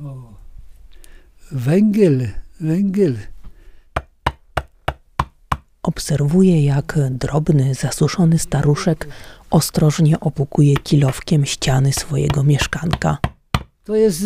O. 0.00 0.34
Węgiel, 1.52 2.28
węgiel. 2.60 3.16
Obserwuje, 5.82 6.64
jak 6.64 6.98
drobny, 7.10 7.74
zasuszony 7.74 8.38
staruszek 8.38 9.08
ostrożnie 9.50 10.20
opukuje 10.20 10.76
kilowkiem 10.76 11.46
ściany 11.46 11.92
swojego 11.92 12.44
mieszkanka. 12.44 13.18
To 13.84 13.96
jest 13.96 14.24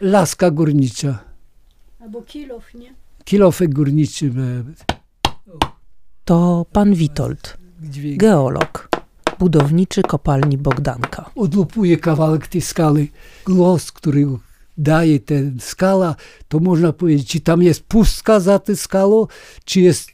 laska 0.00 0.50
górnicza. 0.50 1.18
Albo 2.00 2.22
kilof, 2.22 2.74
nie? 2.74 2.94
Kilofek 3.24 3.74
górniczy. 3.74 4.32
To 6.24 6.66
pan 6.72 6.94
Witold, 6.94 7.56
Dźwięk. 7.82 8.20
geolog, 8.20 8.88
budowniczy 9.38 10.02
kopalni 10.02 10.58
Bogdanka. 10.58 11.30
Odłupuje 11.34 11.96
kawałek 11.96 12.46
tej 12.46 12.60
skały. 12.60 13.08
Głos, 13.46 13.92
który 13.92 14.26
daje 14.80 15.20
ten 15.20 15.58
skala, 15.60 16.16
to 16.48 16.60
można 16.60 16.92
powiedzieć, 16.92 17.28
czy 17.28 17.40
tam 17.40 17.62
jest 17.62 17.82
pustka 17.82 18.40
za 18.40 18.58
tę 18.58 18.76
skalą, 18.76 19.26
czy 19.64 19.80
jest 19.80 20.10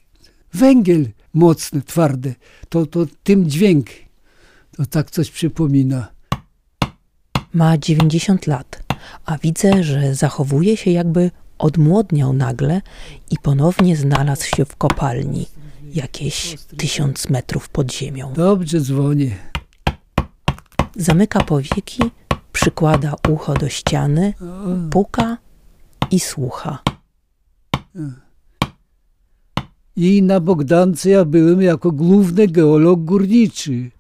węgiel 0.55 1.09
mocny, 1.35 1.83
twardy. 1.83 2.35
To, 2.69 2.87
to 2.87 3.07
tym 3.23 3.51
dźwięk. 3.51 3.87
To 4.77 4.87
tak 4.87 5.11
coś 5.11 5.31
przypomina. 5.31 6.09
Ma 7.53 7.79
90 7.79 8.47
lat, 8.47 8.83
a 9.25 9.39
widzę, 9.39 9.85
że 9.85 10.15
zachowuje 10.15 10.77
się 10.77 10.91
jakby 10.91 11.31
odmłodniał 11.59 12.33
nagle 12.33 12.83
i 13.31 13.37
ponownie 13.43 13.97
znalazł 13.97 14.57
się 14.57 14.65
w 14.65 14.77
kopalni, 14.77 15.47
jakieś 15.95 16.57
tysiąc 16.77 17.31
metrów 17.31 17.69
pod 17.69 17.93
ziemią. 17.93 18.33
Dobrze 18.33 18.81
dzwonię. 18.81 19.37
Zamyka 20.97 21.45
powieki, 21.45 22.03
przykłada 22.57 23.15
ucho 23.29 23.55
do 23.55 23.69
ściany, 23.69 24.35
puka 24.91 25.39
i 26.11 26.21
słucha. 26.21 26.79
I 29.97 30.23
na 30.23 30.41
Bogdance 30.41 31.11
ja 31.11 31.25
byłem 31.25 31.63
jako 31.63 31.93
główny 31.93 32.49
geolog 32.49 33.05
górniczy. 33.05 33.91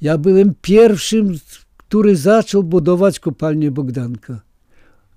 Ja 0.00 0.18
byłem 0.18 0.54
pierwszym, 0.60 1.38
który 1.76 2.16
zaczął 2.16 2.62
budować 2.62 3.20
kopalnię 3.20 3.70
Bogdanka. 3.70 4.40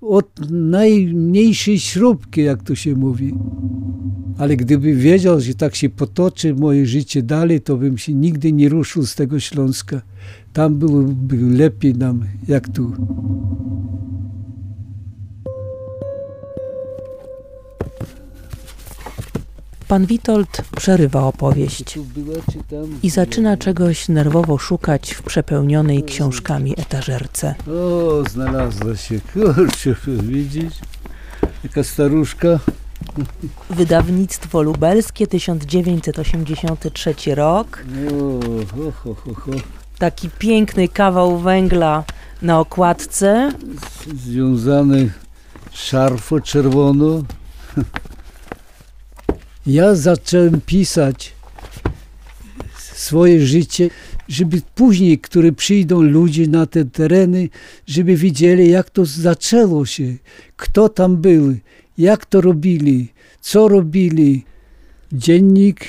Od 0.01 0.51
najmniejszej 0.51 1.79
śrubki, 1.79 2.43
jak 2.43 2.63
to 2.63 2.75
się 2.75 2.95
mówi. 2.95 3.33
Ale 4.37 4.57
gdyby 4.57 4.93
wiedział, 4.93 5.39
że 5.39 5.53
tak 5.53 5.75
się 5.75 5.89
potoczy 5.89 6.55
moje 6.55 6.85
życie 6.85 7.23
dalej, 7.23 7.61
to 7.61 7.77
bym 7.77 7.97
się 7.97 8.13
nigdy 8.13 8.51
nie 8.51 8.69
ruszył 8.69 9.05
z 9.05 9.15
tego 9.15 9.39
Śląska. 9.39 10.01
Tam 10.53 10.75
byłoby 10.75 11.37
lepiej 11.37 11.93
nam, 11.93 12.23
jak 12.47 12.69
tu. 12.69 12.91
Pan 19.89 20.05
Witold 20.05 20.61
przerywa 20.77 21.23
opowieść 21.23 21.99
i 23.03 23.09
zaczyna 23.09 23.57
czegoś 23.57 24.09
nerwowo 24.09 24.57
szukać 24.57 25.11
w 25.11 25.23
przepełnionej 25.23 26.03
książkami 26.03 26.73
etażerce. 26.77 27.55
O, 27.67 28.23
znalazła 28.29 28.95
się. 28.95 29.19
Kurczę, 29.33 29.95
widzisz? 30.23 30.73
Jaka 31.63 31.83
staruszka. 31.83 32.59
Wydawnictwo 33.69 34.61
lubelskie, 34.61 35.27
1983 35.27 37.15
rok. 37.35 37.83
O, 38.11 38.39
ho, 38.91 39.15
ho, 39.15 39.33
ho. 39.33 39.51
Taki 39.99 40.29
piękny 40.29 40.87
kawał 40.87 41.37
węgla 41.37 42.03
na 42.41 42.59
okładce. 42.59 43.51
Związany 44.25 45.11
szarfo 45.71 46.39
czerwono. 46.39 47.23
Ja 49.69 49.95
zacząłem 49.95 50.61
pisać 50.61 51.33
swoje 52.77 53.45
życie, 53.45 53.89
żeby 54.27 54.61
później, 54.75 55.19
które 55.19 55.51
przyjdą 55.51 56.01
ludzie 56.01 56.47
na 56.47 56.65
te 56.65 56.85
tereny, 56.85 57.49
żeby 57.87 58.15
widzieli, 58.15 58.71
jak 58.71 58.89
to 58.89 59.05
zaczęło 59.05 59.85
się, 59.85 60.17
kto 60.57 60.89
tam 60.89 61.17
był, 61.17 61.55
jak 61.97 62.25
to 62.25 62.41
robili, 62.41 63.07
co 63.41 63.67
robili. 63.67 64.45
Dziennik 65.11 65.85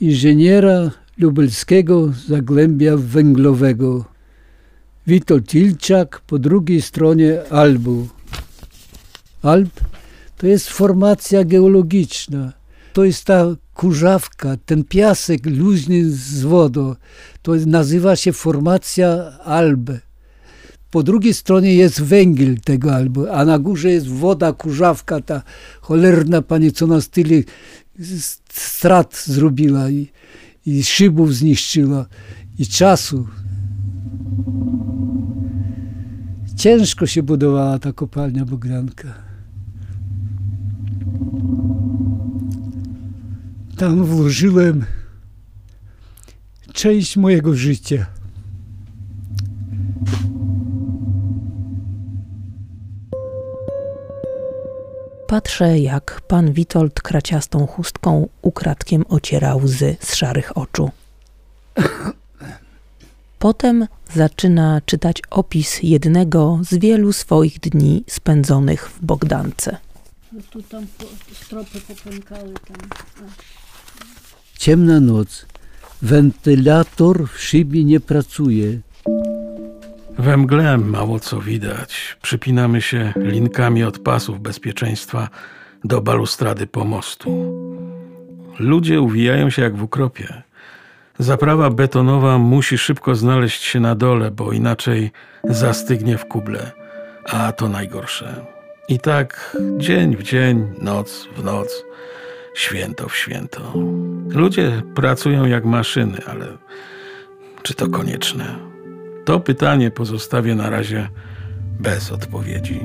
inżyniera 0.00 0.90
lubelskiego 1.18 2.12
Zagłębia 2.28 2.96
Węglowego. 2.96 4.04
Witold 5.06 5.54
Ilczak, 5.54 6.20
po 6.26 6.38
drugiej 6.38 6.82
stronie 6.82 7.50
Albu. 7.50 8.08
Alb 9.42 9.80
to 10.36 10.46
jest 10.46 10.68
formacja 10.68 11.44
geologiczna. 11.44 12.65
To 12.96 13.04
jest 13.04 13.24
ta 13.24 13.44
kurzawka, 13.74 14.56
ten 14.66 14.84
piasek 14.84 15.46
luźny 15.46 16.10
z 16.10 16.42
wodą. 16.42 16.94
To 17.42 17.52
nazywa 17.66 18.16
się 18.16 18.32
formacja 18.32 19.38
Alb. 19.44 19.90
Po 20.90 21.02
drugiej 21.02 21.34
stronie 21.34 21.74
jest 21.74 22.02
węgiel 22.02 22.60
tego 22.60 22.94
Albu, 22.94 23.26
a 23.30 23.44
na 23.44 23.58
górze 23.58 23.90
jest 23.90 24.08
woda, 24.08 24.52
kurzawka, 24.52 25.20
ta 25.20 25.42
cholerna 25.80 26.42
pani, 26.42 26.72
co 26.72 26.86
nas 26.86 27.08
tyle 27.08 27.42
strat 28.52 29.24
zrobiła 29.26 29.90
i, 29.90 30.08
i 30.66 30.84
szybów 30.84 31.34
zniszczyła 31.34 32.06
i 32.58 32.66
czasu. 32.66 33.26
Ciężko 36.56 37.06
się 37.06 37.22
budowała 37.22 37.78
ta 37.78 37.92
kopalnia 37.92 38.44
Bogdanka. 38.44 39.35
Tam 43.78 44.04
włożyłem 44.04 44.86
część 46.72 47.16
mojego 47.16 47.54
życia. 47.54 48.06
Patrzę, 55.26 55.78
jak 55.78 56.20
pan 56.28 56.52
Witold 56.52 57.02
kraciastą 57.02 57.66
chustką 57.66 58.28
ukradkiem 58.42 59.04
ociera 59.08 59.56
łzy 59.56 59.96
z 60.00 60.14
szarych 60.14 60.58
oczu. 60.58 60.90
Potem 63.38 63.86
zaczyna 64.14 64.80
czytać 64.86 65.22
opis 65.30 65.82
jednego 65.82 66.60
z 66.62 66.74
wielu 66.74 67.12
swoich 67.12 67.60
dni 67.60 68.04
spędzonych 68.08 68.88
w 68.88 69.04
Bogdance. 69.04 69.76
No 70.32 70.40
tu 70.50 70.62
tam 70.62 70.86
po, 70.98 71.04
stropy 71.34 71.80
popękały 71.80 72.54
tam. 72.54 72.76
Ciemna 74.58 75.00
noc. 75.00 75.46
Wentylator 76.02 77.28
w 77.28 77.40
szybie 77.40 77.84
nie 77.84 78.00
pracuje. 78.00 78.78
We 80.18 80.36
mgle 80.36 80.78
mało 80.78 81.20
co 81.20 81.40
widać. 81.40 82.16
Przypinamy 82.22 82.82
się 82.82 83.12
linkami 83.16 83.84
od 83.84 83.98
pasów 83.98 84.40
bezpieczeństwa 84.40 85.28
do 85.84 86.00
balustrady 86.00 86.66
pomostu. 86.66 87.54
Ludzie 88.58 89.00
uwijają 89.00 89.50
się 89.50 89.62
jak 89.62 89.76
w 89.76 89.82
ukropie. 89.82 90.42
Zaprawa 91.18 91.70
betonowa 91.70 92.38
musi 92.38 92.78
szybko 92.78 93.14
znaleźć 93.14 93.62
się 93.62 93.80
na 93.80 93.94
dole, 93.94 94.30
bo 94.30 94.52
inaczej 94.52 95.10
zastygnie 95.44 96.18
w 96.18 96.26
kuble. 96.26 96.72
A 97.24 97.52
to 97.52 97.68
najgorsze. 97.68 98.46
I 98.88 98.98
tak 98.98 99.56
dzień 99.78 100.16
w 100.16 100.22
dzień, 100.22 100.66
noc 100.82 101.28
w 101.36 101.44
noc, 101.44 101.84
święto 102.56 103.08
w 103.08 103.16
święto. 103.16 103.72
Ludzie 104.28 104.82
pracują 104.94 105.44
jak 105.44 105.64
maszyny, 105.64 106.18
ale 106.26 106.46
czy 107.62 107.74
to 107.74 107.88
konieczne? 107.88 108.56
To 109.24 109.40
pytanie 109.40 109.90
pozostawię 109.90 110.54
na 110.54 110.70
razie 110.70 111.08
bez 111.80 112.12
odpowiedzi. 112.12 112.80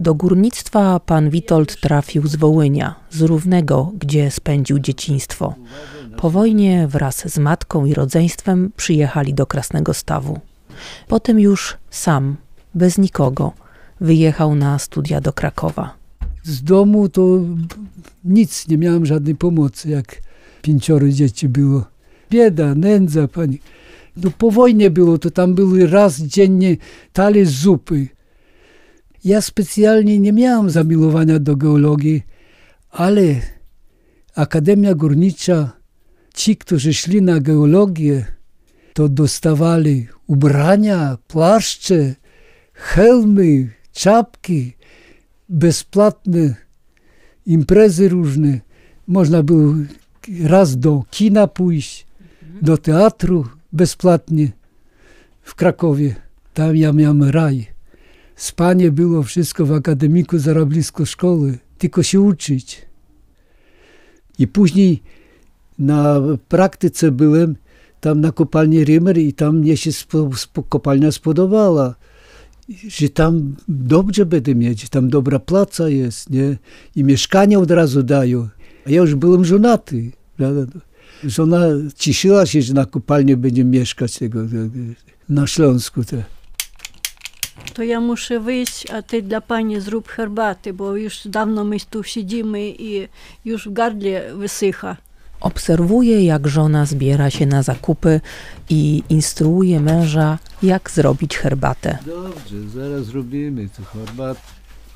Do 0.00 0.14
górnictwa 0.14 1.00
pan 1.00 1.30
Witold 1.30 1.80
trafił 1.80 2.26
z 2.26 2.36
Wołynia, 2.36 2.94
z 3.10 3.22
Równego, 3.22 3.92
gdzie 3.98 4.30
spędził 4.30 4.78
dzieciństwo. 4.78 5.54
Po 6.16 6.30
wojnie 6.30 6.88
wraz 6.88 7.32
z 7.32 7.38
matką 7.38 7.84
i 7.84 7.94
rodzeństwem 7.94 8.72
przyjechali 8.76 9.34
do 9.34 9.46
Krasnego 9.46 9.94
Stawu. 9.94 10.40
Potem 11.08 11.40
już 11.40 11.76
sam, 11.90 12.36
bez 12.74 12.98
nikogo, 12.98 13.52
wyjechał 14.00 14.54
na 14.54 14.78
studia 14.78 15.20
do 15.20 15.32
Krakowa. 15.32 15.97
Z 16.42 16.62
domu 16.62 17.08
to 17.08 17.40
nic, 18.24 18.68
nie 18.68 18.78
miałem 18.78 19.06
żadnej 19.06 19.34
pomocy, 19.34 19.88
jak 19.88 20.20
pięcioro 20.62 21.08
dzieci 21.08 21.48
było. 21.48 21.84
Bieda, 22.30 22.74
nędza, 22.74 23.28
pani. 23.28 23.58
No 24.16 24.30
po 24.38 24.50
wojnie 24.50 24.90
było, 24.90 25.18
to 25.18 25.30
tam 25.30 25.54
były 25.54 25.86
raz 25.86 26.20
dziennie 26.20 26.76
talerz 27.12 27.48
zupy. 27.48 28.08
Ja 29.24 29.40
specjalnie 29.40 30.18
nie 30.18 30.32
miałem 30.32 30.70
zamiłowania 30.70 31.38
do 31.38 31.56
geologii, 31.56 32.22
ale 32.90 33.22
Akademia 34.34 34.94
Górnicza, 34.94 35.72
ci, 36.34 36.56
którzy 36.56 36.94
szli 36.94 37.22
na 37.22 37.40
geologię, 37.40 38.26
to 38.92 39.08
dostawali 39.08 40.06
ubrania, 40.26 41.18
płaszcze, 41.28 42.14
hełmy, 42.72 43.70
czapki, 43.92 44.72
bezpłatne 45.48 46.54
imprezy 47.46 48.08
różne. 48.08 48.60
Można 49.06 49.42
było 49.42 49.74
raz 50.44 50.78
do 50.78 51.04
kina 51.10 51.46
pójść, 51.46 52.06
do 52.62 52.78
teatru 52.78 53.46
bezpłatnie 53.72 54.48
w 55.42 55.54
Krakowie. 55.54 56.14
Tam 56.54 56.76
ja 56.76 56.92
miałem 56.92 57.22
raj. 57.22 57.66
Spanie 58.36 58.92
było 58.92 59.22
wszystko 59.22 59.66
w 59.66 59.72
akademiku, 59.72 60.38
zaraz 60.38 60.64
blisko 60.64 61.06
szkoły. 61.06 61.58
Tylko 61.78 62.02
się 62.02 62.20
uczyć. 62.20 62.86
I 64.38 64.46
później 64.46 65.02
na 65.78 66.20
praktyce 66.48 67.10
byłem 67.10 67.56
tam 68.00 68.20
na 68.20 68.32
kopalni 68.32 68.84
Rymer 68.84 69.18
i 69.18 69.32
tam 69.32 69.58
mnie 69.58 69.76
się 69.76 69.92
spo, 69.92 70.30
spo, 70.36 70.62
kopalnia 70.62 71.12
spodobała. 71.12 71.94
Że 72.68 73.08
tam 73.08 73.56
dobrze 73.68 74.26
będę 74.26 74.54
mieć, 74.54 74.88
tam 74.88 75.10
dobra 75.10 75.38
praca 75.38 75.88
jest, 75.88 76.30
nie? 76.30 76.58
I 76.96 77.04
mieszkanie 77.04 77.58
od 77.58 77.70
razu 77.70 78.02
dają. 78.02 78.48
A 78.86 78.90
ja 78.90 79.00
już 79.00 79.14
byłem 79.14 79.44
żonaty. 79.44 80.12
Prawda? 80.36 80.80
Żona 81.24 81.60
cieszyła 81.96 82.46
się, 82.46 82.62
że 82.62 82.74
na 82.74 82.86
kopalni 82.86 83.36
będzie 83.36 83.64
mieszkać 83.64 84.18
tego, 84.18 84.40
na 85.28 85.46
Śląsku. 85.46 86.04
To. 86.04 86.16
To 87.74 87.82
ja 87.82 88.00
muszę 88.00 88.40
wyjść, 88.40 88.90
a 88.90 89.02
ty 89.02 89.22
dla 89.22 89.40
pani 89.40 89.80
zrób 89.80 90.08
herbaty, 90.08 90.72
bo 90.72 90.96
już 90.96 91.28
dawno 91.28 91.64
my 91.64 91.76
tu 91.90 92.02
siedzimy 92.02 92.68
i 92.78 93.08
już 93.44 93.68
w 93.68 93.72
gardle 93.72 94.34
wysycha. 94.36 94.96
Obserwuje, 95.40 96.24
jak 96.24 96.48
żona 96.48 96.86
zbiera 96.86 97.30
się 97.30 97.46
na 97.46 97.62
zakupy 97.62 98.20
i 98.70 99.02
instruuje 99.08 99.80
męża, 99.80 100.38
jak 100.62 100.90
zrobić 100.90 101.38
herbatę. 101.38 101.98
Dobrze, 102.06 102.68
zaraz 102.74 103.06
zrobimy 103.06 103.68
to 103.68 103.82
herbatę. 103.82 104.40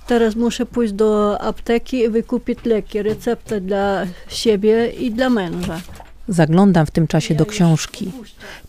Teraz 0.06 0.36
muszę 0.36 0.66
pójść 0.66 0.92
do 0.92 1.40
apteki 1.40 1.96
i 1.96 2.08
wykupić 2.08 2.58
leki, 2.64 3.02
receptę 3.02 3.60
dla 3.60 4.06
siebie 4.28 4.86
i 4.90 5.10
dla 5.10 5.30
męża. 5.30 5.80
Zaglądam 6.28 6.86
w 6.86 6.90
tym 6.90 7.06
czasie 7.06 7.34
do 7.34 7.46
książki. 7.46 8.12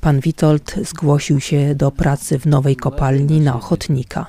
Pan 0.02 0.20
Witold 0.20 0.76
zgłosił 0.84 1.40
się 1.40 1.76
do 1.76 1.92
pracy 1.92 2.40
w 2.40 2.46
nowej 2.46 2.76
kopalni 2.76 3.42
na 3.42 3.56
ochotnika. 3.56 4.26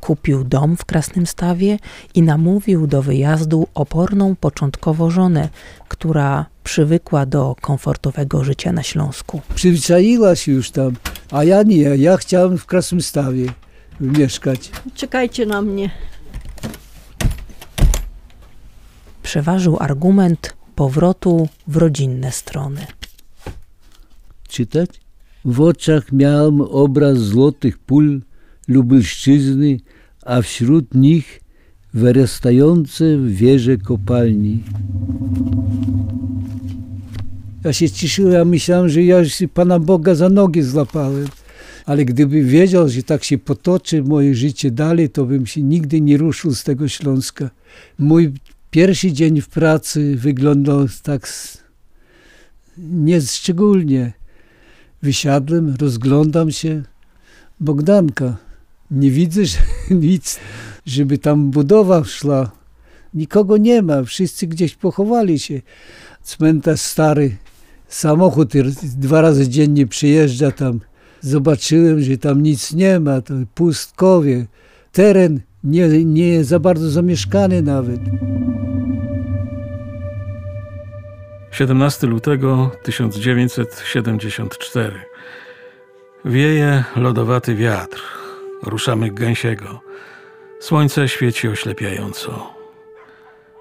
Kupił 0.00 0.44
dom 0.44 0.76
w 0.76 0.84
Krasnym 0.84 1.26
Stawie 1.26 1.78
i 2.14 2.22
namówił 2.22 2.86
do 2.86 3.02
wyjazdu 3.02 3.68
oporną 3.74 4.36
początkowo 4.36 5.10
żonę, 5.10 5.48
która 5.88 6.46
przywykła 6.64 7.26
do 7.26 7.56
komfortowego 7.60 8.44
życia 8.44 8.72
na 8.72 8.82
Śląsku. 8.82 9.40
Przyzwyczaiła 9.54 10.36
się 10.36 10.52
już 10.52 10.70
tam, 10.70 10.96
a 11.30 11.44
ja 11.44 11.62
nie, 11.62 11.76
ja 11.76 12.16
chciałem 12.16 12.58
w 12.58 12.66
Krasnym 12.66 13.00
Stawie 13.02 13.46
mieszkać. 14.00 14.70
Czekajcie 14.94 15.46
na 15.46 15.62
mnie. 15.62 15.90
Przeważył 19.22 19.76
argument 19.80 20.54
powrotu 20.74 21.48
w 21.66 21.76
rodzinne 21.76 22.32
strony. 22.32 22.86
Czytać? 24.48 24.90
W 25.44 25.60
oczach 25.60 26.12
miałem 26.12 26.60
obraz 26.60 27.18
złotych 27.18 27.78
pól 27.78 28.22
Lubelszczyzny, 28.68 29.80
a 30.26 30.42
wśród 30.42 30.94
nich 30.94 31.40
wyrastające 31.94 33.04
wieże 33.26 33.76
kopalni. 33.76 34.62
Ja 37.64 37.72
się 37.72 37.90
cieszyłem, 37.90 38.48
myślałem, 38.48 38.88
że 38.88 39.02
ja 39.02 39.18
już 39.18 39.42
Pana 39.54 39.78
Boga 39.78 40.14
za 40.14 40.28
nogi 40.28 40.62
złapałem. 40.62 41.26
Ale 41.86 42.04
gdyby 42.04 42.42
wiedział, 42.42 42.88
że 42.88 43.02
tak 43.02 43.24
się 43.24 43.38
potoczy 43.38 44.02
moje 44.02 44.34
życie 44.34 44.70
dalej, 44.70 45.10
to 45.10 45.24
bym 45.24 45.46
się 45.46 45.62
nigdy 45.62 46.00
nie 46.00 46.16
ruszył 46.16 46.54
z 46.54 46.64
tego 46.64 46.88
Śląska. 46.88 47.50
Mój 47.98 48.32
pierwszy 48.70 49.12
dzień 49.12 49.40
w 49.40 49.48
pracy 49.48 50.16
wyglądał 50.16 50.86
tak 51.02 51.28
nieszczególnie. 52.78 54.12
Wysiadłem, 55.02 55.74
rozglądam 55.80 56.50
się. 56.50 56.82
Bogdanka, 57.60 58.36
nie 58.90 59.10
widzę 59.10 59.44
że 59.44 59.58
nic, 59.90 60.40
żeby 60.86 61.18
tam 61.18 61.50
budowa 61.50 62.04
szła. 62.04 62.50
Nikogo 63.14 63.56
nie 63.56 63.82
ma, 63.82 64.02
wszyscy 64.02 64.46
gdzieś 64.46 64.74
pochowali 64.74 65.38
się. 65.38 65.60
Cmentarz 66.22 66.80
stary, 66.80 67.36
samochód 67.88 68.52
dwa 68.82 69.20
razy 69.20 69.48
dziennie 69.48 69.86
przyjeżdża 69.86 70.50
tam. 70.50 70.80
Zobaczyłem, 71.20 72.00
że 72.00 72.18
tam 72.18 72.42
nic 72.42 72.72
nie 72.72 73.00
ma, 73.00 73.20
to 73.20 73.34
pustkowie. 73.54 74.46
Teren 74.92 75.40
nie, 75.64 76.04
nie 76.04 76.44
za 76.44 76.58
bardzo 76.58 76.90
zamieszkany 76.90 77.62
nawet. 77.62 78.00
17 81.50 82.06
lutego 82.06 82.70
1974. 82.82 85.00
Wieje 86.24 86.84
lodowaty 86.96 87.54
wiatr. 87.54 88.02
Ruszamy 88.62 89.10
gęsiego. 89.10 89.80
Słońce 90.60 91.08
świeci 91.08 91.48
oślepiająco. 91.48 92.54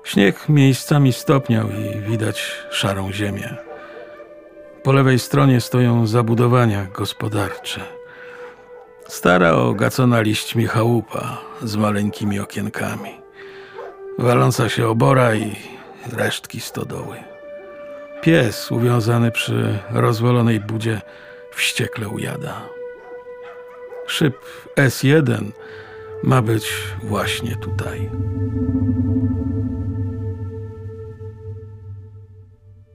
Śnieg 0.03 0.49
miejscami 0.49 1.13
stopniał 1.13 1.67
i 1.69 2.01
widać 2.09 2.51
szarą 2.71 3.11
ziemię. 3.11 3.55
Po 4.83 4.91
lewej 4.91 5.19
stronie 5.19 5.61
stoją 5.61 6.07
zabudowania 6.07 6.85
gospodarcze. 6.85 7.81
Stara 9.07 9.51
ogacona 9.51 10.21
liśćmi 10.21 10.67
chałupa 10.67 11.37
z 11.61 11.75
maleńkimi 11.75 12.39
okienkami. 12.39 13.21
Waląca 14.19 14.69
się 14.69 14.87
obora 14.87 15.35
i 15.35 15.55
resztki 16.13 16.59
stodoły. 16.59 17.17
Pies 18.21 18.71
uwiązany 18.71 19.31
przy 19.31 19.79
rozwalonej 19.91 20.59
budzie 20.59 21.01
wściekle 21.51 22.07
ujada. 22.09 22.61
Szyb 24.07 24.35
S1 24.75 25.51
ma 26.23 26.41
być 26.41 26.73
właśnie 27.03 27.55
tutaj. 27.55 28.09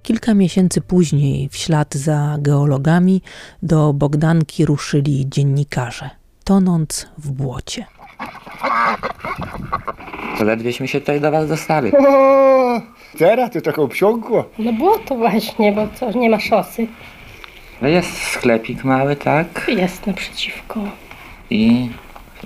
Kilka 0.02 0.34
miesięcy 0.34 0.80
później, 0.80 1.48
w 1.48 1.56
ślad 1.56 1.94
za 1.94 2.36
geologami, 2.38 3.22
do 3.62 3.92
Bogdanki 3.92 4.64
ruszyli 4.64 5.28
dziennikarze, 5.28 6.10
tonąc 6.44 7.08
w 7.18 7.32
błocie. 7.32 7.87
To 10.38 10.44
ledwieśmy 10.44 10.88
się 10.88 11.00
tutaj 11.00 11.20
do 11.20 11.30
was 11.30 11.49
dostali. 11.49 11.92
O, 11.97 12.80
teraz 13.18 13.50
to 13.50 13.61
trochę 13.61 13.82
obsiąkło. 13.82 14.44
No 14.58 14.73
było 14.73 14.99
to 14.99 15.14
właśnie, 15.14 15.73
bo 15.73 15.88
co, 15.94 16.11
nie 16.12 16.30
ma 16.30 16.40
szosy. 16.40 16.87
No 17.82 17.88
jest 17.88 18.23
sklepik 18.23 18.85
mały, 18.85 19.16
tak? 19.16 19.66
Jest 19.68 20.06
naprzeciwko 20.06 20.80
I 21.50 21.88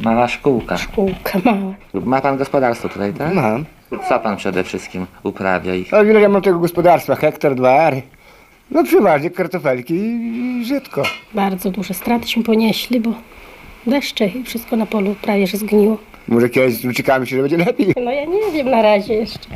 mała 0.00 0.28
szkółka. 0.28 0.76
szkółka 0.76 1.38
mała. 1.44 1.74
Ma 1.94 2.20
pan 2.20 2.36
gospodarstwo 2.36 2.88
tutaj, 2.88 3.12
tak? 3.14 3.34
Mam. 3.34 3.64
Co 4.08 4.20
pan 4.20 4.36
przede 4.36 4.64
wszystkim 4.64 5.06
uprawia 5.22 5.74
i 5.74 5.86
A 5.92 6.02
ile 6.02 6.20
ja 6.20 6.28
mam 6.28 6.42
tego 6.42 6.58
gospodarstwa? 6.58 7.14
Hektar, 7.16 7.54
dwa 7.54 7.70
ary. 7.72 8.02
No 8.70 8.84
przeważnie 8.84 9.30
kartofelki 9.30 9.94
i 9.94 10.64
żytko. 10.64 11.02
Bardzo 11.34 11.70
duże 11.70 11.94
stratyśmy 11.94 12.42
ponieśli, 12.42 13.00
bo 13.00 13.10
deszcze 13.86 14.26
i 14.26 14.44
wszystko 14.44 14.76
na 14.76 14.86
polu 14.86 15.14
prawie 15.22 15.46
że 15.46 15.56
zgniło. 15.56 15.96
Może 16.28 16.48
kiedyś 16.48 16.84
uciekamy 16.84 17.26
się, 17.26 17.36
że 17.36 17.42
będzie 17.42 17.56
lepiej. 17.56 17.94
No 18.04 18.10
ja 18.12 18.24
nie 18.24 18.52
wiem 18.54 18.70
na 18.70 18.82
razie 18.82 19.14
jeszcze. 19.14 19.48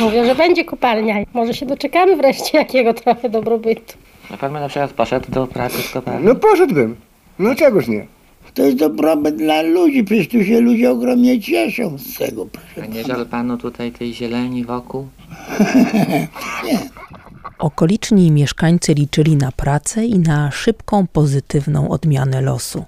Mówię, 0.00 0.26
że 0.26 0.34
będzie 0.34 0.64
kopalnia. 0.64 1.14
Może 1.34 1.54
się 1.54 1.66
doczekamy 1.66 2.16
wreszcie 2.16 2.58
jakiego 2.58 2.94
trochę 2.94 3.28
dobrobytu. 3.28 3.94
a 4.34 4.36
pan 4.36 4.52
by 4.52 4.60
na 4.60 4.68
przykład 4.68 4.90
poszedł 4.92 5.30
do 5.32 5.46
pracy 5.46 5.78
w 5.82 5.92
kopalni? 5.92 6.26
No 6.26 6.34
poszedłbym. 6.34 6.96
No 7.38 7.54
czegoż 7.54 7.88
nie. 7.88 8.06
To 8.54 8.62
jest 8.62 8.78
dobrobyt 8.78 9.36
dla 9.36 9.62
ludzi, 9.62 10.04
przecież 10.04 10.28
tu 10.28 10.44
się 10.44 10.60
ludzie 10.60 10.90
ogromnie 10.90 11.40
cieszą 11.40 11.98
z 11.98 12.18
tego. 12.18 12.46
proszę 12.46 12.82
A 12.82 12.86
nie 12.86 13.04
żal 13.04 13.26
panu 13.26 13.58
tutaj 13.58 13.92
tej 13.92 14.14
zieleni 14.14 14.64
wokół? 14.64 15.08
Okoliczni 17.58 18.30
mieszkańcy 18.30 18.94
liczyli 18.94 19.36
na 19.36 19.52
pracę 19.52 20.06
i 20.06 20.18
na 20.18 20.50
szybką, 20.50 21.06
pozytywną 21.06 21.88
odmianę 21.88 22.40
losu. 22.40 22.84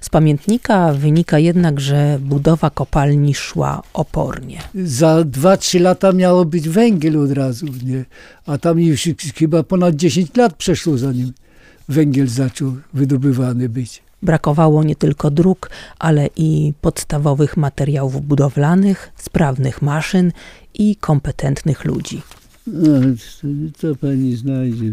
Z 0.00 0.10
pamiętnika 0.10 0.92
wynika 0.92 1.38
jednak, 1.38 1.80
że 1.80 2.18
budowa 2.20 2.70
kopalni 2.70 3.34
szła 3.34 3.82
opornie. 3.92 4.58
Za 4.74 5.20
2-3 5.20 5.80
lata 5.80 6.12
miało 6.12 6.44
być 6.44 6.68
węgiel 6.68 7.18
od 7.18 7.32
razu, 7.32 7.66
nie? 7.84 8.04
a 8.46 8.58
tam 8.58 8.80
już 8.80 9.08
chyba 9.36 9.62
ponad 9.62 9.94
10 9.94 10.36
lat 10.36 10.54
przeszło, 10.54 10.98
zanim 10.98 11.32
węgiel 11.88 12.26
zaczął 12.26 12.72
wydobywany 12.94 13.68
być. 13.68 14.02
Brakowało 14.22 14.84
nie 14.84 14.96
tylko 14.96 15.30
dróg, 15.30 15.70
ale 15.98 16.28
i 16.36 16.72
podstawowych 16.80 17.56
materiałów 17.56 18.26
budowlanych, 18.26 19.12
sprawnych 19.16 19.82
maszyn 19.82 20.32
i 20.74 20.96
kompetentnych 20.96 21.84
ludzi. 21.84 22.22
No, 22.66 23.00
to 23.80 23.96
pani 23.96 24.36
znajdzie 24.36 24.92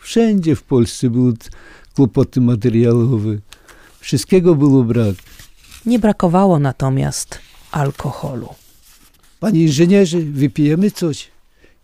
Wszędzie 0.00 0.56
w 0.56 0.62
Polsce 0.62 1.10
były 1.10 1.32
kłopoty 1.96 2.40
materiałowe. 2.40 3.38
Wszystkiego 4.00 4.54
było 4.54 4.84
brak. 4.84 5.14
Nie 5.86 5.98
brakowało 5.98 6.58
natomiast 6.58 7.38
alkoholu. 7.70 8.48
Panie 9.40 9.62
inżynierze, 9.62 10.18
wypijemy 10.20 10.90
coś. 10.90 11.28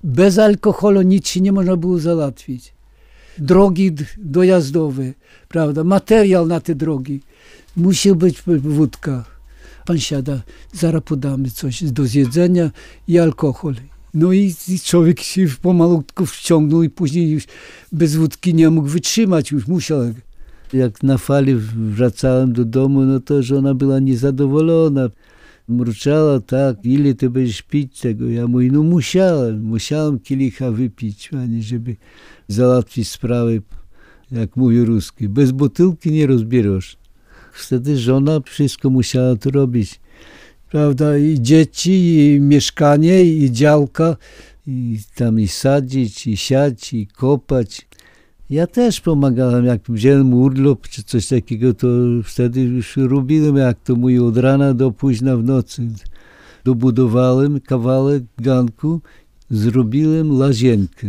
Bez 0.05 0.39
alkoholu 0.39 1.03
nic 1.03 1.29
się 1.29 1.41
nie 1.41 1.53
można 1.53 1.77
było 1.77 1.99
załatwić. 1.99 2.74
Drogi 3.39 3.93
dojazdowe, 4.19 5.13
prawda, 5.49 5.85
materiał 5.85 6.47
na 6.47 6.61
te 6.61 6.75
drogi. 6.75 7.21
Musi 7.77 8.15
być 8.15 8.43
wódka. 8.59 9.25
Pan 9.87 9.99
siada, 9.99 10.43
zaraz 10.73 11.03
podamy 11.03 11.51
coś 11.51 11.83
do 11.83 12.07
zjedzenia 12.07 12.71
i 13.09 13.19
alkohol. 13.19 13.75
No 14.15 14.33
i, 14.33 14.55
i 14.69 14.81
człowiek 14.81 15.21
się 15.21 15.47
pomalutku 15.63 16.27
wciągnął 16.27 16.83
i 16.83 16.91
później 16.91 17.31
już 17.31 17.45
bez 17.93 18.17
wódki 18.17 18.55
nie 18.55 18.71
mógł 18.71 18.89
wytrzymać, 18.89 19.51
już 19.51 19.67
musiał. 19.67 20.01
Jak 20.73 21.03
na 21.03 21.19
fali 21.19 21.55
wracałem 21.77 22.53
do 22.53 22.65
domu, 22.65 23.01
no 23.01 23.21
to 23.21 23.43
żona 23.43 23.75
była 23.75 23.99
niezadowolona. 23.99 25.09
Mruczała 25.69 26.41
tak, 26.41 26.77
ile 26.85 27.15
ty 27.15 27.31
będziesz 27.31 27.63
pić 27.63 28.01
tego? 28.01 28.29
Ja 28.29 28.47
mówię, 28.47 28.69
no 28.73 28.83
musiałem, 28.83 29.63
musiałem 29.63 30.19
kielicha 30.19 30.71
wypić, 30.71 31.29
panie, 31.29 31.63
żeby 31.63 31.97
załatwić 32.49 33.09
sprawę, 33.09 33.51
jak 34.33 34.57
mówi 34.57 34.85
ruski. 34.85 35.29
Bez 35.29 35.51
butelki 35.51 36.13
nie 36.13 36.27
rozbierasz. 36.27 36.97
Wtedy 37.53 37.99
żona 37.99 38.41
wszystko 38.41 38.91
musiała 38.91 39.37
to 39.37 39.51
robić. 39.51 40.01
Prawda, 40.71 41.19
i 41.19 41.37
dzieci, 41.41 42.17
i 42.17 42.41
mieszkanie, 42.41 43.25
i 43.25 43.53
działka, 43.53 44.17
i 44.67 44.99
tam 45.15 45.41
i 45.41 45.49
sadzić, 45.49 46.27
i 46.27 46.37
siać, 46.37 46.93
i 46.93 47.07
kopać. 47.07 47.87
Ja 48.51 48.67
też 48.67 49.01
pomagałem, 49.01 49.65
jak 49.65 49.81
wziąłem 49.89 50.35
urlop 50.35 50.89
czy 50.89 51.03
coś 51.03 51.27
takiego, 51.27 51.75
to 51.75 51.87
wtedy 52.25 52.61
już 52.61 52.97
robiłem, 52.97 53.57
jak 53.57 53.81
to 53.81 53.97
mówię, 53.97 54.25
od 54.25 54.37
rana 54.37 54.75
do 54.75 54.91
późna 54.91 55.37
w 55.37 55.45
nocy. 55.45 55.89
Dobudowałem 56.65 57.61
kawałek 57.61 58.23
ganku, 58.39 59.01
zrobiłem 59.51 60.39
łazienkę. 60.39 61.07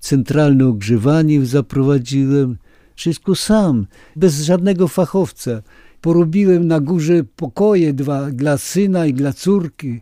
Centralne 0.00 0.66
ogrzewanie 0.66 1.46
zaprowadziłem, 1.46 2.56
wszystko 2.94 3.34
sam, 3.34 3.86
bez 4.16 4.42
żadnego 4.42 4.88
fachowca. 4.88 5.62
Porobiłem 6.00 6.66
na 6.66 6.80
górze 6.80 7.24
pokoje 7.36 7.92
dwa 7.92 8.30
dla 8.30 8.58
syna 8.58 9.06
i 9.06 9.14
dla 9.14 9.32
córki. 9.32 10.00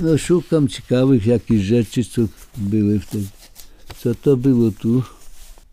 No 0.00 0.18
szukam 0.18 0.68
ciekawych 0.68 1.26
jakichś 1.26 1.64
rzeczy, 1.64 2.04
co 2.04 2.22
były 2.56 2.98
wtedy. 3.00 3.26
Co 3.98 4.14
to 4.14 4.36
było 4.36 4.70
tu? 4.70 5.02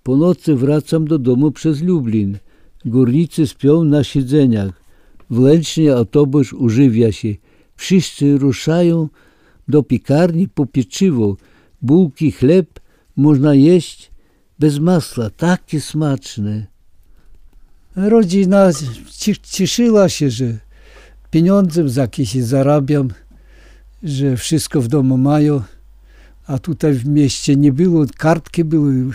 Po 0.04 0.18
nocy 0.18 0.56
wracam 0.56 1.08
do 1.08 1.20
domu 1.20 1.52
przez 1.52 1.82
Lublin. 1.82 2.38
Górnicy 2.86 3.48
śpią 3.48 3.84
na 3.84 4.04
siedzeniach. 4.04 4.84
W 5.30 5.40
Lęcznie 5.40 5.96
autobus 5.96 6.54
używia 6.54 7.12
się. 7.12 7.36
Wszyscy 7.76 8.38
ruszają 8.38 9.10
do 9.68 9.84
piekarni 9.84 10.48
po 10.48 10.66
pieczywo. 10.66 11.38
Bułki, 11.82 12.32
chleb 12.32 12.80
można 13.16 13.56
jeść 13.56 14.12
bez 14.60 14.80
masła. 14.80 15.30
Takie 15.30 15.82
smaczne. 15.82 16.68
Rodzina 17.96 18.70
ci- 19.12 19.36
cieszyła 19.42 20.10
się, 20.10 20.30
że 20.30 20.58
pieniądze 21.32 21.90
za 21.90 22.02
jakie 22.02 22.26
się 22.26 22.44
zarabiam, 22.44 23.10
że 24.04 24.38
wszystko 24.38 24.82
w 24.82 24.88
domu 24.88 25.18
mają, 25.18 25.62
a 26.48 26.60
tutaj 26.60 26.94
w 26.94 27.06
mieście 27.08 27.56
nie 27.56 27.72
było, 27.72 28.06
kartki 28.18 28.64
były, 28.64 29.12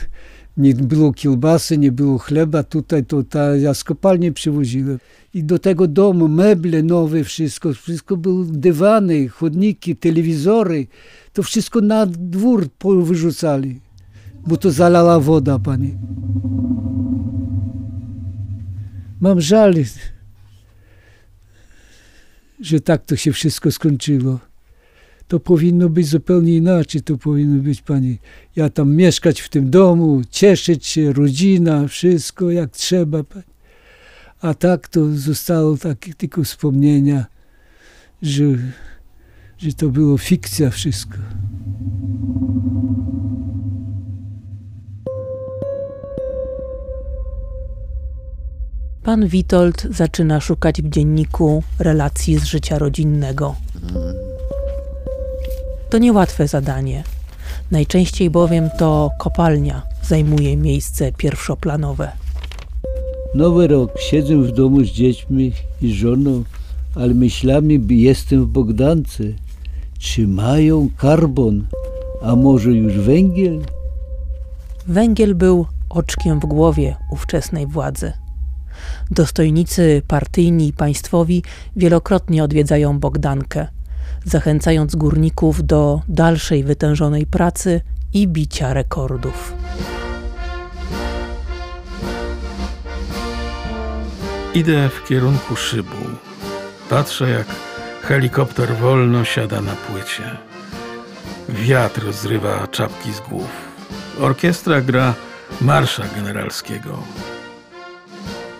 nie 0.57 0.75
było 0.75 1.12
kiełbasy, 1.12 1.78
nie 1.78 1.93
było 1.93 2.19
chleba, 2.19 2.62
tutaj 2.62 3.05
to 3.05 3.23
ta, 3.23 3.57
ja 3.57 3.75
z 3.75 3.85
kopalni 3.85 4.33
przywoziłem. 4.33 4.99
I 5.35 5.45
do 5.45 5.59
tego 5.59 5.88
domu 5.88 6.28
meble 6.28 6.83
nowe, 6.83 7.25
wszystko, 7.25 7.73
wszystko 7.73 8.17
były 8.17 8.47
dywany, 8.47 9.28
chodniki, 9.28 9.97
telewizory, 9.97 10.87
to 11.33 11.43
wszystko 11.43 11.81
na 11.81 12.07
dwór 12.07 12.69
wyrzucali, 13.02 13.81
bo 14.49 14.57
to 14.57 14.71
zalała 14.71 15.21
woda, 15.21 15.59
panie. 15.59 15.90
Mam 19.21 19.40
żal, 19.40 19.75
że 22.61 22.81
tak 22.81 23.05
to 23.05 23.17
się 23.17 23.33
wszystko 23.33 23.71
skończyło. 23.71 24.38
To 25.28 25.40
powinno 25.40 25.88
być 25.88 26.07
zupełnie 26.07 26.57
inaczej. 26.57 27.02
To 27.02 27.19
powinno 27.19 27.62
być, 27.62 27.83
pani, 27.83 28.19
ja 28.57 28.71
tam 28.71 28.97
mieszkać 28.97 29.40
w 29.40 29.49
tym 29.49 29.71
domu, 29.71 30.23
cieszyć 30.31 30.87
się, 30.87 31.12
rodzina, 31.12 31.88
wszystko 31.88 32.50
jak 32.50 32.71
trzeba. 32.71 33.25
Pani. 33.25 33.45
A 34.40 34.55
tak 34.55 34.88
to 34.88 35.17
zostało 35.17 35.76
takie 35.76 36.14
tylko 36.14 36.45
wspomnienia, 36.45 37.26
że, 38.23 38.45
że 39.59 39.73
to 39.73 39.88
było 39.88 40.19
fikcja 40.19 40.71
wszystko. 40.71 41.19
Pan 49.09 49.29
Witold 49.29 49.87
zaczyna 49.91 50.41
szukać 50.41 50.83
w 50.83 50.88
dzienniku 50.88 51.62
relacji 51.79 52.38
z 52.38 52.45
życia 52.45 52.79
rodzinnego. 52.79 53.55
To 55.91 55.99
niełatwe 55.99 56.49
zadanie. 56.49 57.05
Najczęściej 57.71 58.31
bowiem 58.31 58.71
to 58.79 59.11
kopalnia 59.19 59.83
zajmuje 60.03 60.57
miejsce 60.57 61.12
pierwszoplanowe. 61.12 62.12
Nowy 63.35 63.67
rok, 63.67 63.91
siedzę 64.00 64.37
w 64.37 64.53
domu 64.53 64.85
z 64.85 64.88
dziećmi 64.88 65.53
i 65.83 65.95
żoną, 65.95 66.45
ale 66.95 67.15
myślami 67.15 67.87
jestem 67.88 68.45
w 68.45 68.49
Bogdance. 68.49 69.25
Czy 69.99 70.27
mają 70.27 70.88
karbon, 70.97 71.67
a 72.23 72.37
może 72.37 72.71
już 72.71 72.93
węgiel? 72.99 73.61
Węgiel 74.87 75.35
był 75.35 75.67
oczkiem 75.88 76.41
w 76.41 76.47
głowie 76.47 76.97
ówczesnej 77.11 77.67
władzy. 77.67 78.12
Dostojnicy 79.11 80.03
partyjni 80.09 80.69
i 80.69 80.73
państwowi 80.73 81.43
wielokrotnie 81.77 82.45
odwiedzają 82.45 82.99
Bogdankę, 82.99 83.67
zachęcając 84.25 84.97
górników 84.97 85.67
do 85.67 86.01
dalszej 86.09 86.65
wytężonej 86.65 87.27
pracy 87.27 87.81
i 88.15 88.29
bicia 88.29 88.75
rekordów. 88.75 89.55
Idę 94.55 94.89
w 94.89 95.09
kierunku 95.09 95.57
szybu. 95.57 95.97
Patrzę, 96.91 97.31
jak 97.31 97.47
helikopter 98.03 98.77
wolno 98.77 99.25
siada 99.25 99.61
na 99.61 99.73
płycie. 99.73 100.23
Wiatr 101.49 102.13
zrywa 102.13 102.67
czapki 102.67 103.13
z 103.13 103.21
głów. 103.21 103.51
Orkiestra 104.21 104.81
gra 104.81 105.15
marsza 105.61 106.03
generalskiego. 106.17 106.99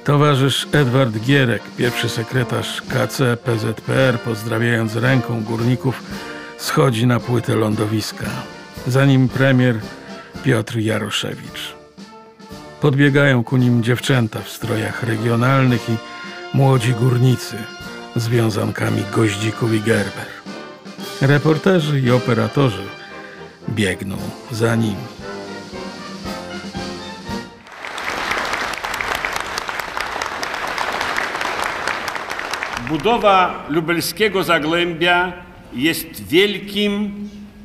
Towarzysz 0.09 0.67
Edward 0.73 1.19
Gierek, 1.19 1.63
pierwszy 1.77 2.09
sekretarz 2.09 2.83
KC 2.83 3.37
PZPR, 3.37 4.21
pozdrawiając 4.25 4.97
ręką 4.97 5.43
górników, 5.43 6.03
schodzi 6.59 7.07
na 7.07 7.21
płytę 7.21 7.55
lądowiska. 7.55 8.27
Za 8.87 9.07
nim 9.07 9.29
premier 9.29 9.81
Piotr 10.45 10.79
Jaroszewicz. 10.79 11.75
Podbiegają 12.81 13.45
ku 13.45 13.57
nim 13.57 13.83
dziewczęta 13.83 14.41
w 14.41 14.49
strojach 14.49 15.03
regionalnych 15.03 15.89
i 15.89 15.97
młodzi 16.57 16.93
górnicy 16.93 17.57
z 18.17 18.29
wiązankami 18.29 19.03
goździków 19.13 19.75
i 19.75 19.81
gerber. 19.81 20.27
Reporterzy 21.21 22.01
i 22.01 22.11
operatorzy 22.11 22.83
biegną 23.69 24.17
za 24.51 24.77
nimi. 24.77 25.18
Budowa 32.89 33.67
lubelskiego 33.69 34.45
Zagłębia 34.45 35.33
jest 35.73 36.29
wielkim 36.29 37.11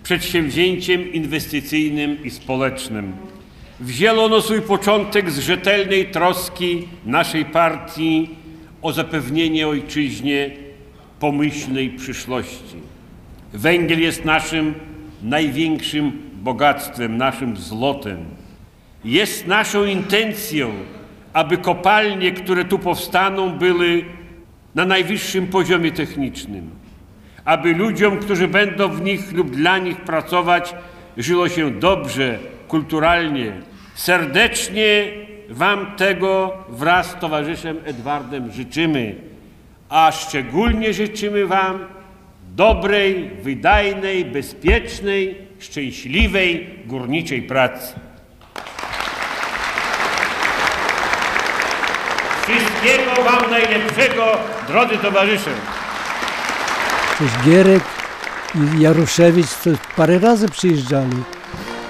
przedsięwzięciem 0.04 1.14
inwestycyjnym 1.14 2.24
i 2.24 2.30
społecznym. 2.30 3.14
Wzięło 3.80 4.24
ono 4.24 4.42
swój 4.42 4.62
początek 4.62 5.32
z 5.32 5.40
rzetelnej 5.40 6.06
troski 6.06 6.88
naszej 7.06 7.46
partii 7.46 8.30
o 8.82 8.94
zapewnienie 8.94 9.68
ojczyźnie 9.68 10.52
pomyślnej 11.20 11.90
przyszłości. 11.90 12.78
Węgiel 13.54 14.02
jest 14.02 14.26
naszym 14.26 14.74
największym 15.22 16.12
bogactwem, 16.36 17.18
naszym 17.18 17.58
złotem. 17.58 18.26
Jest 19.06 19.48
naszą 19.48 19.86
intencją, 19.86 20.72
aby 21.34 21.58
kopalnie, 21.58 22.32
które 22.32 22.66
tu 22.66 22.80
powstaną, 22.80 23.50
były 23.50 24.06
na 24.76 24.86
najwyższym 24.86 25.48
poziomie 25.48 25.92
technicznym, 25.92 26.70
aby 27.46 27.74
ludziom, 27.74 28.20
którzy 28.20 28.48
będą 28.48 28.90
w 28.90 29.02
nich 29.02 29.32
lub 29.32 29.52
dla 29.52 29.78
nich 29.78 30.02
pracować, 30.02 30.76
żyło 31.18 31.50
się 31.50 31.72
dobrze, 31.72 32.40
kulturalnie, 32.68 33.54
Serdecznie 33.96 35.12
Wam 35.50 35.96
tego 35.98 36.54
wraz 36.70 37.08
z 37.08 37.16
towarzyszem 37.16 37.78
Edwardem 37.86 38.52
życzymy, 38.52 39.16
a 39.90 40.12
szczególnie 40.12 40.94
życzymy 40.94 41.46
Wam 41.48 41.80
dobrej, 42.56 43.30
wydajnej, 43.42 44.26
bezpiecznej, 44.26 45.36
szczęśliwej 45.60 46.70
górniczej 46.86 47.42
pracy. 47.42 47.94
Wszystkiego 52.84 53.24
Wam 53.24 53.52
najlepszego, 53.52 54.26
drodzy 54.68 54.98
towarzysze. 54.98 55.50
Przecież 57.16 57.34
Gierek 57.46 57.84
i 58.56 58.82
Jaruszewicz 58.82 59.48
to 59.64 59.70
parę 59.96 60.20
razy 60.20 60.50
przyjeżdżali. 60.50 61.24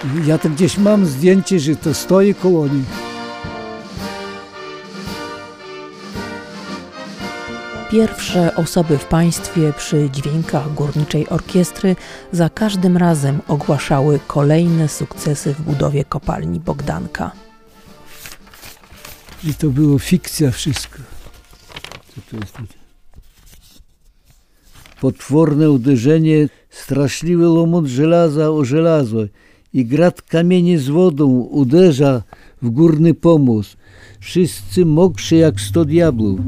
I 0.03 0.27
Ja 0.27 0.38
to 0.38 0.50
gdzieś 0.50 0.77
mam 0.77 1.05
zdjęcie, 1.05 1.59
że 1.59 1.75
to 1.75 1.93
stoi 1.93 2.35
koło 2.35 2.67
nich. 2.67 2.85
Pierwsze 7.91 8.55
osoby 8.55 8.97
w 8.97 9.05
państwie 9.05 9.73
przy 9.77 10.09
dźwiękach 10.09 10.73
górniczej 10.73 11.29
orkiestry 11.29 11.95
za 12.31 12.50
każdym 12.50 12.97
razem 12.97 13.39
ogłaszały 13.47 14.19
kolejne 14.27 14.89
sukcesy 14.89 15.53
w 15.53 15.62
budowie 15.62 16.05
kopalni 16.05 16.59
Bogdanka. 16.59 17.42
I 19.50 19.53
to 19.53 19.69
było 19.69 20.00
fikcja 20.00 20.51
wszystko. 20.51 20.97
Co 22.15 22.21
to 22.31 22.38
jest? 22.38 22.57
Potworne 25.01 25.71
uderzenie, 25.71 26.50
straszliwy 26.69 27.50
łomot 27.50 27.85
żelaza 27.85 28.51
o 28.51 28.65
żelazo 28.65 29.17
i 29.73 29.85
grad 29.85 30.21
kamieni 30.21 30.77
z 30.77 30.88
wodą 30.89 31.27
uderza 31.29 32.23
w 32.62 32.69
górny 32.69 33.13
pomost. 33.13 33.77
Wszyscy 34.19 34.85
mokrzy 34.85 35.35
jak 35.35 35.62
sto 35.62 35.85
diabłów. 35.85 36.39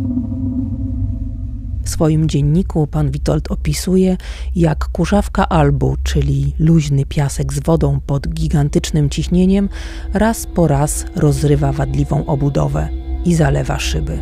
W 1.86 1.90
swoim 1.90 2.30
dzienniku 2.30 2.88
pan 2.88 3.12
Witold 3.12 3.52
opisuje, 3.52 4.18
jak 4.56 4.86
kurzawka 4.86 5.50
albu, 5.50 5.98
czyli 6.04 6.54
luźny 6.60 7.06
piasek 7.06 7.54
z 7.54 7.60
wodą 7.60 8.00
pod 8.06 8.28
gigantycznym 8.28 9.10
ciśnieniem, 9.10 9.70
raz 10.14 10.48
po 10.48 10.68
raz 10.68 11.06
rozrywa 11.16 11.72
wadliwą 11.72 12.26
obudowę 12.26 12.90
i 13.26 13.36
zalewa 13.36 13.80
szyby. 13.80 14.20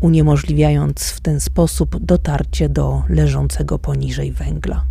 Uniemożliwiając 0.00 1.02
w 1.02 1.20
ten 1.20 1.40
sposób 1.40 1.96
dotarcie 2.04 2.68
do 2.68 3.02
leżącego 3.08 3.78
poniżej 3.78 4.32
węgla. 4.32 4.84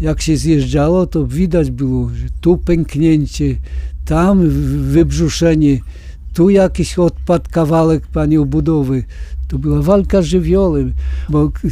Jak 0.00 0.20
się 0.20 0.36
zjeżdżało, 0.36 1.06
to 1.06 1.26
widać 1.26 1.70
było, 1.70 2.08
że 2.08 2.26
tu 2.40 2.58
pęknięcie, 2.58 3.56
tam 4.04 4.48
wybrzuszenie, 4.92 5.78
tu 6.36 6.50
jakiś 6.50 6.98
odpad 6.98 7.48
kawałek 7.48 8.06
pani 8.06 8.38
obudowy. 8.38 9.04
To 9.48 9.58
była 9.58 9.82
walka 9.82 10.22
z 10.22 10.24
żywiołem, 10.24 10.92
bo 11.28 11.44
e, 11.44 11.68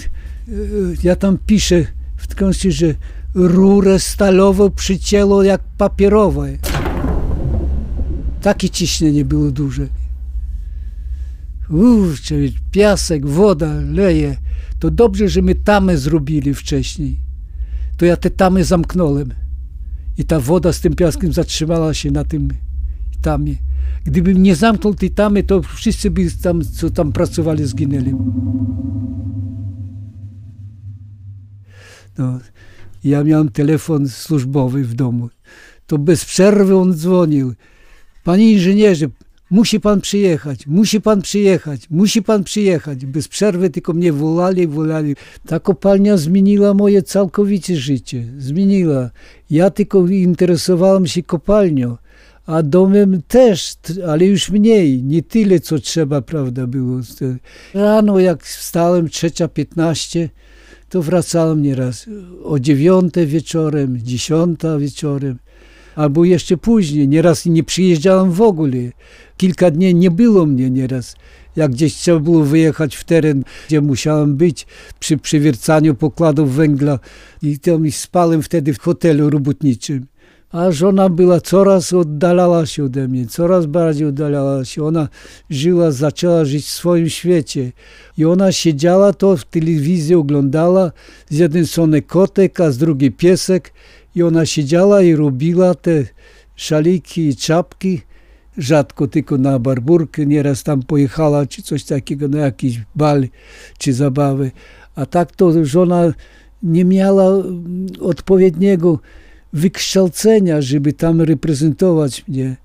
ja 1.02 1.16
tam 1.16 1.38
piszę 1.46 1.86
w 2.16 2.34
książce, 2.34 2.70
że 2.70 2.94
rurę 3.34 3.98
stalową 3.98 4.70
przycięło 4.70 5.42
jak 5.42 5.60
papierowe. 5.78 6.48
Takie 8.42 8.70
ciśnienie 8.70 9.24
było 9.24 9.50
duże. 9.50 9.86
Uff, 11.70 12.20
piasek, 12.70 13.26
woda 13.26 13.72
leje. 13.92 14.36
To 14.78 14.90
dobrze, 14.90 15.28
że 15.28 15.42
my 15.42 15.54
tamę 15.54 15.98
zrobili 15.98 16.54
wcześniej. 16.54 17.18
To 17.96 18.06
ja 18.06 18.16
te 18.16 18.30
tamy 18.30 18.64
zamknąłem. 18.64 19.34
I 20.18 20.24
ta 20.24 20.40
woda 20.40 20.72
z 20.72 20.80
tym 20.80 20.94
piaskiem 20.94 21.32
zatrzymała 21.32 21.94
się 21.94 22.10
na 22.10 22.24
tym 22.24 22.48
tamie. 23.22 23.73
Gdybym 24.04 24.42
nie 24.42 24.56
zamknął 24.56 24.94
tej 24.94 25.10
tamy, 25.10 25.42
to 25.42 25.62
wszyscy 25.62 26.10
by 26.10 26.30
tam, 26.42 26.62
co 26.62 26.90
tam 26.90 27.12
pracowali, 27.12 27.66
zginęli. 27.66 28.14
No, 32.18 32.38
ja 33.04 33.24
miałem 33.24 33.48
telefon 33.48 34.08
służbowy 34.08 34.84
w 34.84 34.94
domu. 34.94 35.28
To 35.86 35.98
bez 35.98 36.24
przerwy 36.24 36.76
on 36.76 36.94
dzwonił. 36.94 37.54
Panie 38.24 38.52
inżynierze, 38.52 39.06
musi 39.50 39.80
pan 39.80 40.00
przyjechać, 40.00 40.66
musi 40.66 41.00
pan 41.00 41.22
przyjechać, 41.22 41.90
musi 41.90 42.22
pan 42.22 42.44
przyjechać. 42.44 43.06
Bez 43.06 43.28
przerwy 43.28 43.70
tylko 43.70 43.92
mnie 43.92 44.12
wolali, 44.12 44.66
wolali. 44.66 45.14
Ta 45.46 45.60
kopalnia 45.60 46.16
zmieniła 46.16 46.74
moje 46.74 47.02
całkowicie 47.02 47.76
życie. 47.76 48.24
Zmieniła. 48.38 49.10
Ja 49.50 49.70
tylko 49.70 50.06
interesowałem 50.06 51.06
się 51.06 51.22
kopalnią 51.22 51.96
a 52.46 52.62
domem 52.62 53.22
też, 53.28 53.74
ale 54.08 54.26
już 54.26 54.50
mniej, 54.50 55.02
nie 55.02 55.22
tyle, 55.22 55.60
co 55.60 55.78
trzeba, 55.78 56.22
prawda, 56.22 56.66
było. 56.66 57.00
Rano, 57.74 58.18
jak 58.18 58.42
wstałem, 58.42 59.08
trzecia 59.08 59.48
piętnaście, 59.48 60.30
to 60.88 61.02
wracałem 61.02 61.62
nieraz 61.62 62.06
o 62.44 62.58
dziewiąte 62.58 63.26
wieczorem, 63.26 63.98
dziesiąta 64.02 64.78
wieczorem, 64.78 65.38
albo 65.96 66.24
jeszcze 66.24 66.56
później. 66.56 67.08
Nieraz 67.08 67.46
nie 67.46 67.64
przyjeżdżałem 67.64 68.30
w 68.30 68.40
ogóle. 68.40 68.78
Kilka 69.36 69.70
dni 69.70 69.94
nie 69.94 70.10
było 70.10 70.46
mnie 70.46 70.70
nieraz. 70.70 71.16
Jak 71.56 71.70
gdzieś 71.70 71.94
trzeba 71.94 72.20
było 72.20 72.44
wyjechać 72.44 72.96
w 72.96 73.04
teren, 73.04 73.44
gdzie 73.68 73.80
musiałem 73.80 74.36
być 74.36 74.66
przy 74.98 75.16
przywiercaniu 75.16 75.94
pokładów 75.94 76.54
węgla 76.54 76.98
i 77.42 77.58
tam 77.58 77.90
spałem 77.90 78.42
wtedy 78.42 78.74
w 78.74 78.80
hotelu 78.80 79.30
robotniczym 79.30 80.06
a 80.54 80.72
żona 80.72 81.08
była 81.08 81.40
coraz 81.40 81.92
oddalała 81.92 82.66
się 82.66 82.84
ode 82.84 83.08
mnie, 83.08 83.26
coraz 83.26 83.66
bardziej 83.66 84.06
oddalała 84.06 84.64
się. 84.64 84.84
Ona 84.84 85.08
żyła, 85.50 85.90
zaczęła 85.90 86.44
żyć 86.44 86.64
w 86.64 86.70
swoim 86.70 87.08
świecie. 87.08 87.72
I 88.18 88.24
ona 88.24 88.52
siedziała 88.52 89.12
to 89.12 89.36
w 89.36 89.44
telewizji, 89.44 90.14
oglądała, 90.14 90.92
z 91.30 91.38
jednej 91.38 91.66
strony 91.66 92.02
kotek, 92.02 92.60
a 92.60 92.70
z 92.70 92.78
drugiej 92.78 93.12
piesek. 93.12 93.72
I 94.14 94.22
ona 94.22 94.46
siedziała 94.46 95.02
i 95.02 95.14
robiła 95.14 95.74
te 95.74 96.04
szaliki 96.56 97.28
i 97.28 97.36
czapki. 97.36 98.02
Rzadko 98.58 99.08
tylko 99.08 99.38
na 99.38 99.58
barburkę, 99.58 100.26
nieraz 100.26 100.62
tam 100.62 100.82
pojechała, 100.82 101.46
czy 101.46 101.62
coś 101.62 101.84
takiego, 101.84 102.28
na 102.28 102.38
jakiś 102.38 102.80
bal, 102.94 103.28
czy 103.78 103.92
zabawę. 103.92 104.50
A 104.94 105.06
tak 105.06 105.36
to 105.36 105.64
żona 105.64 106.12
nie 106.62 106.84
miała 106.84 107.42
odpowiedniego 108.00 108.98
wykształcenia, 109.54 110.62
żeby 110.62 110.92
tam 110.92 111.20
reprezentować 111.20 112.24
mnie. 112.28 112.56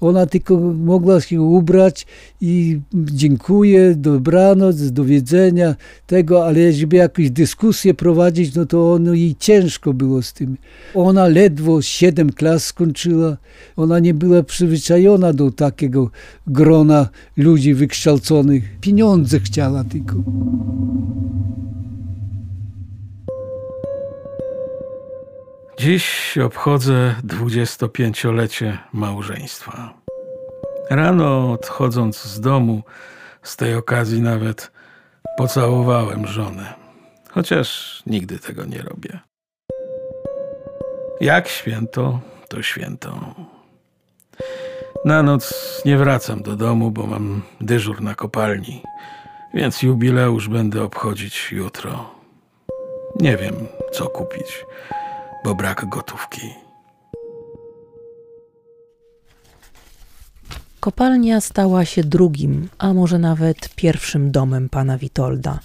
Ona 0.00 0.26
tylko 0.26 0.56
mogła 0.74 1.20
się 1.20 1.42
ubrać 1.42 2.06
i 2.40 2.80
dziękuję, 2.94 3.94
dobranoc, 3.96 4.90
do 4.90 5.04
widzenia, 5.04 5.74
tego, 6.06 6.46
ale 6.46 6.72
żeby 6.72 6.96
jakąś 6.96 7.30
dyskusję 7.30 7.94
prowadzić, 7.94 8.54
no 8.54 8.66
to 8.66 8.92
ono 8.92 9.14
jej 9.14 9.36
ciężko 9.38 9.92
było 9.92 10.22
z 10.22 10.32
tym. 10.32 10.56
Ona 10.94 11.28
ledwo 11.28 11.82
siedem 11.82 12.32
klas 12.32 12.64
skończyła, 12.64 13.36
ona 13.76 13.98
nie 13.98 14.14
była 14.14 14.42
przyzwyczajona 14.42 15.32
do 15.32 15.50
takiego 15.50 16.10
grona 16.46 17.08
ludzi 17.36 17.74
wykształconych. 17.74 18.64
Pieniądze 18.80 19.40
chciała 19.40 19.84
tylko. 19.84 20.14
Dziś 25.84 26.38
obchodzę 26.38 27.14
25-lecie 27.24 28.78
małżeństwa. 28.92 29.94
Rano 30.90 31.52
odchodząc 31.52 32.22
z 32.22 32.40
domu, 32.40 32.82
z 33.42 33.56
tej 33.56 33.74
okazji 33.74 34.22
nawet 34.22 34.72
pocałowałem 35.36 36.26
żonę, 36.26 36.74
chociaż 37.30 38.02
nigdy 38.06 38.38
tego 38.38 38.64
nie 38.64 38.82
robię. 38.82 39.20
Jak 41.20 41.48
święto, 41.48 42.20
to 42.48 42.62
święto. 42.62 43.34
Na 45.04 45.22
noc 45.22 45.54
nie 45.84 45.96
wracam 45.96 46.42
do 46.42 46.56
domu, 46.56 46.90
bo 46.90 47.06
mam 47.06 47.42
dyżur 47.60 48.02
na 48.02 48.14
kopalni, 48.14 48.82
więc 49.54 49.82
jubileusz 49.82 50.48
będę 50.48 50.82
obchodzić 50.82 51.52
jutro. 51.52 52.10
Nie 53.20 53.36
wiem, 53.36 53.54
co 53.92 54.06
kupić 54.06 54.64
bo 55.44 55.54
brak 55.54 55.88
gotówki. 55.88 56.54
Kopalnia 60.80 61.40
stała 61.40 61.84
się 61.84 62.04
drugim, 62.04 62.68
a 62.78 62.94
może 62.94 63.18
nawet 63.18 63.74
pierwszym 63.76 64.30
domem 64.30 64.68
pana 64.68 64.98
Witolda. 64.98 65.58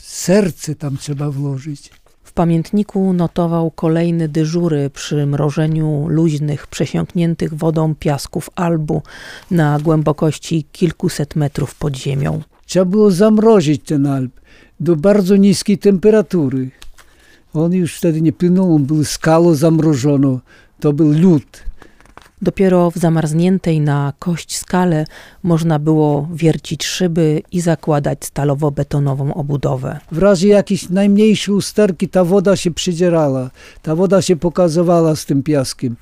Serce 0.00 0.74
tam 0.74 0.96
trzeba 0.96 1.30
włożyć. 1.30 1.90
W 2.22 2.32
pamiętniku 2.32 3.12
notował 3.12 3.70
kolejne 3.70 4.28
dyżury 4.28 4.90
przy 4.90 5.26
mrożeniu 5.26 6.06
luźnych, 6.08 6.66
przesiąkniętych 6.66 7.54
wodą 7.54 7.94
piasków 7.94 8.50
Albu 8.54 9.02
na 9.50 9.78
głębokości 9.78 10.64
kilkuset 10.72 11.36
metrów 11.36 11.74
pod 11.74 11.96
ziemią. 11.96 12.42
Trzeba 12.66 12.84
było 12.84 13.10
zamrozić 13.10 13.82
ten 13.84 14.06
Alp 14.06 14.40
do 14.80 14.96
bardzo 14.96 15.36
niskiej 15.36 15.78
temperatury. 15.78 16.70
On 17.56 17.72
już 17.72 17.96
wtedy 17.96 18.22
nie 18.22 18.32
płynął, 18.32 18.74
on 18.74 18.84
był 18.84 19.04
skalo 19.04 19.54
zamrożono. 19.54 20.40
To 20.80 20.92
był 20.92 21.12
lód. 21.12 21.64
Dopiero 22.42 22.90
w 22.90 22.96
zamarzniętej 22.96 23.80
na 23.80 24.12
kość 24.18 24.56
skale 24.56 25.06
można 25.42 25.78
było 25.78 26.28
wiercić 26.34 26.84
szyby 26.84 27.42
i 27.52 27.60
zakładać 27.60 28.18
stalowo-betonową 28.20 29.32
obudowę. 29.34 29.98
W 30.12 30.18
razie 30.18 30.48
jakiejś 30.48 30.88
najmniejszej 30.88 31.54
usterki 31.54 32.08
ta 32.08 32.24
woda 32.24 32.56
się 32.56 32.70
przydzierała. 32.70 33.50
Ta 33.82 33.96
woda 33.96 34.22
się 34.22 34.36
pokazywała 34.36 35.16
z 35.16 35.26
tym 35.26 35.42
piaskiem. 35.42 35.96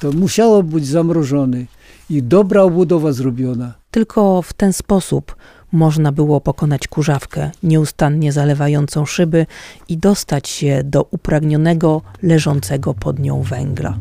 To 0.00 0.12
musiało 0.12 0.62
być 0.62 0.86
zamrożone 0.86 1.64
i 2.10 2.22
dobra 2.22 2.62
obudowa 2.62 3.12
zrobiona. 3.12 3.74
Tylko 3.90 4.42
w 4.42 4.52
ten 4.52 4.72
sposób 4.72 5.36
można 5.72 6.12
było 6.12 6.40
pokonać 6.40 6.88
kurzawkę 6.88 7.50
nieustannie 7.62 8.32
zalewającą 8.32 9.06
szyby 9.06 9.46
i 9.88 9.98
dostać 9.98 10.48
się 10.48 10.82
do 10.84 11.02
upragnionego, 11.02 12.02
leżącego 12.22 12.94
pod 12.94 13.18
nią 13.18 13.42
węgla. 13.42 13.98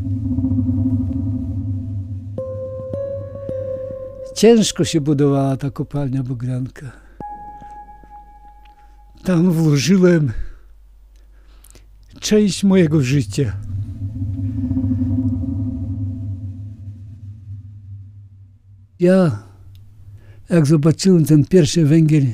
Ciężko 4.35 4.83
się 4.83 5.01
budowała 5.01 5.57
ta 5.57 5.71
kopalnia 5.71 6.23
Bogdanka. 6.23 6.91
Tam 9.23 9.51
włożyłem 9.51 10.31
część 12.19 12.63
mojego 12.63 13.01
życia. 13.01 13.53
Ja, 18.99 19.46
jak 20.49 20.65
zobaczyłem 20.65 21.25
ten 21.25 21.45
pierwszy 21.45 21.85
węgiel, 21.85 22.25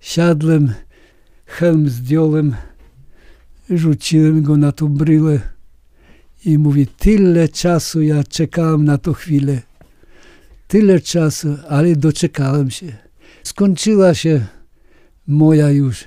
siadłem, 0.00 0.72
helm 1.46 1.88
zdjąłem, 1.88 2.54
rzuciłem 3.70 4.42
go 4.42 4.56
na 4.56 4.72
tą 4.72 4.88
brylę 4.88 5.40
i 6.44 6.58
mówię, 6.58 6.86
tyle 6.86 7.48
czasu 7.48 8.02
ja 8.02 8.24
czekałem 8.24 8.84
na 8.84 8.98
tą 8.98 9.12
chwilę. 9.12 9.62
Tyle 10.68 11.00
czasu, 11.00 11.56
ale 11.68 11.96
doczekałem 11.96 12.70
się. 12.70 12.92
Skończyła 13.42 14.14
się 14.14 14.46
moja 15.26 15.70
już 15.70 16.04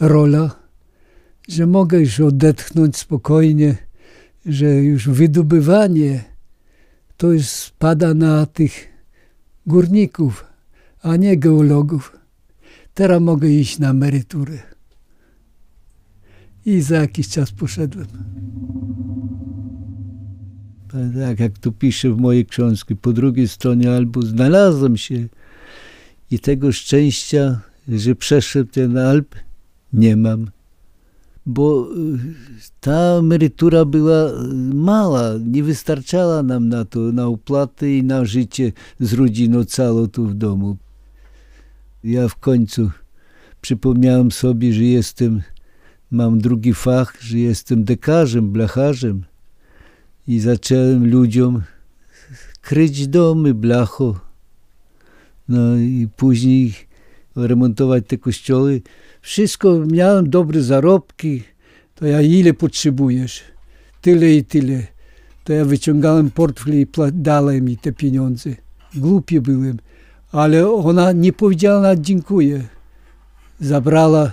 rola, 0.00 0.56
że 1.48 1.66
mogę 1.66 2.00
już 2.00 2.20
odetchnąć 2.20 2.96
spokojnie, 2.96 3.76
że 4.46 4.66
już 4.74 5.08
wydobywanie 5.08 6.24
to 7.16 7.32
już 7.32 7.46
spada 7.46 8.14
na 8.14 8.46
tych 8.46 8.88
górników, 9.66 10.44
a 11.04 11.16
nie 11.16 11.36
geologów. 11.36 12.18
Teraz 12.94 13.20
mogę 13.22 13.48
iść 13.48 13.78
na 13.78 13.90
emeryturę. 13.90 14.58
I 16.66 16.80
za 16.80 16.96
jakiś 16.96 17.28
czas 17.28 17.52
poszedłem. 17.52 18.06
Tak 21.20 21.40
jak 21.40 21.58
tu 21.58 21.72
piszę 21.72 22.10
w 22.10 22.16
mojej 22.16 22.46
książce, 22.46 22.94
po 22.96 23.12
drugiej 23.12 23.48
stronie 23.48 23.96
albo 23.96 24.22
znalazłem 24.22 24.96
się 24.96 25.28
i 26.30 26.38
tego 26.38 26.72
szczęścia, 26.72 27.60
że 27.88 28.14
przeszedł 28.14 28.70
ten 28.70 28.98
Alp, 28.98 29.34
nie 29.92 30.16
mam. 30.16 30.50
Bo 31.46 31.88
ta 32.80 33.18
emerytura 33.18 33.84
była 33.84 34.32
mała, 34.74 35.30
nie 35.46 35.62
wystarczała 35.62 36.42
nam 36.42 36.68
na 36.68 36.84
to, 36.84 37.00
na 37.00 37.26
opłaty 37.26 37.96
i 37.96 38.04
na 38.04 38.24
życie 38.24 38.72
z 39.00 39.12
rodziną 39.12 39.64
całą 39.64 40.08
tu 40.08 40.26
w 40.26 40.34
domu. 40.34 40.76
Ja 42.04 42.28
w 42.28 42.36
końcu 42.36 42.90
przypomniałem 43.60 44.32
sobie, 44.32 44.72
że 44.72 44.84
jestem, 44.84 45.42
mam 46.10 46.38
drugi 46.38 46.74
fach, 46.74 47.16
że 47.20 47.38
jestem 47.38 47.84
dekarzem, 47.84 48.50
blacharzem 48.50 49.24
i 50.28 50.40
zacząłem 50.40 51.10
ludziom 51.10 51.62
kryć 52.60 53.08
domy 53.08 53.54
blacho. 53.54 54.20
No 55.48 55.76
i 55.76 56.08
później 56.16 56.74
remontować 57.36 58.04
te 58.06 58.18
kościoły. 58.18 58.82
Wszystko, 59.20 59.78
miałem 59.86 60.30
dobre 60.30 60.62
zarobki, 60.62 61.42
to 61.94 62.06
ja 62.06 62.20
ile 62.20 62.54
potrzebujesz? 62.54 63.42
Tyle 64.00 64.34
i 64.34 64.44
tyle. 64.44 64.86
To 65.44 65.52
ja 65.52 65.64
wyciągałem 65.64 66.30
portfel 66.30 66.80
i 66.80 66.86
dałem 67.12 67.64
mi 67.64 67.76
te 67.76 67.92
pieniądze. 67.92 68.50
Głupi 68.94 69.40
byłem, 69.40 69.78
ale 70.34 70.70
ona 70.70 71.12
nie 71.12 71.32
powiedziała 71.32 71.80
na 71.80 71.96
dziękuję. 71.96 72.64
Zabrała 73.60 74.32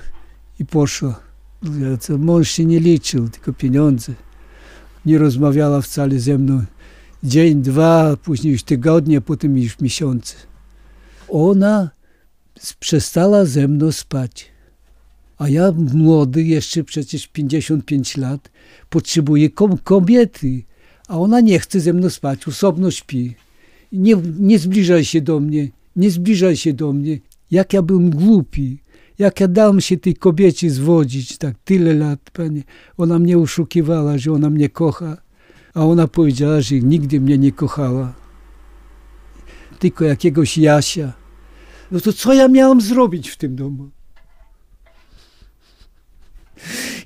i 0.59 0.65
poszła. 0.65 1.19
Mąż 2.19 2.51
się 2.51 2.65
nie 2.65 2.79
liczył, 2.79 3.29
tylko 3.29 3.53
pieniądze 3.53 4.13
nie 5.05 5.17
rozmawiała 5.17 5.81
wcale 5.81 6.19
ze 6.19 6.37
mną. 6.37 6.63
Dzień, 7.23 7.61
dwa, 7.61 8.17
później 8.17 8.53
już 8.53 8.63
tygodnie, 8.63 9.21
potem 9.21 9.57
już 9.57 9.79
miesiące. 9.79 10.35
Ona 11.29 11.89
przestała 12.79 13.45
ze 13.45 13.67
mną 13.67 13.91
spać. 13.91 14.51
A 15.37 15.49
ja 15.49 15.71
młody, 15.93 16.43
jeszcze 16.43 16.83
przecież 16.83 17.27
55 17.27 18.17
lat, 18.17 18.51
potrzebuję 18.89 19.49
kobiety, 19.83 20.63
a 21.07 21.17
ona 21.17 21.41
nie 21.41 21.59
chce 21.59 21.79
ze 21.79 21.93
mną 21.93 22.09
spać, 22.09 22.47
osobno 22.47 22.91
śpi. 22.91 23.35
Nie, 23.91 24.15
nie 24.39 24.59
zbliżaj 24.59 25.05
się 25.05 25.21
do 25.21 25.39
mnie, 25.39 25.69
nie 25.95 26.11
zbliżaj 26.11 26.57
się 26.57 26.73
do 26.73 26.93
mnie. 26.93 27.19
Jak 27.51 27.73
ja 27.73 27.81
byłem 27.81 28.09
głupi, 28.09 28.79
jak 29.19 29.39
ja 29.39 29.47
dałem 29.47 29.81
się 29.81 29.97
tej 29.97 30.15
kobiecie 30.15 30.69
zwodzić, 30.69 31.37
tak 31.37 31.55
tyle 31.65 31.93
lat, 31.93 32.19
panie, 32.33 32.63
ona 32.97 33.19
mnie 33.19 33.37
oszukiwała, 33.37 34.17
że 34.17 34.31
ona 34.31 34.49
mnie 34.49 34.69
kocha, 34.69 35.17
a 35.73 35.85
ona 35.85 36.07
powiedziała, 36.07 36.61
że 36.61 36.75
nigdy 36.75 37.21
mnie 37.21 37.37
nie 37.37 37.51
kochała. 37.51 38.13
Tylko 39.79 40.05
jakiegoś 40.05 40.57
Jasia. 40.57 41.13
No 41.91 41.99
to 41.99 42.13
co 42.13 42.33
ja 42.33 42.47
miałem 42.47 42.81
zrobić 42.81 43.29
w 43.29 43.37
tym 43.37 43.55
domu? 43.55 43.89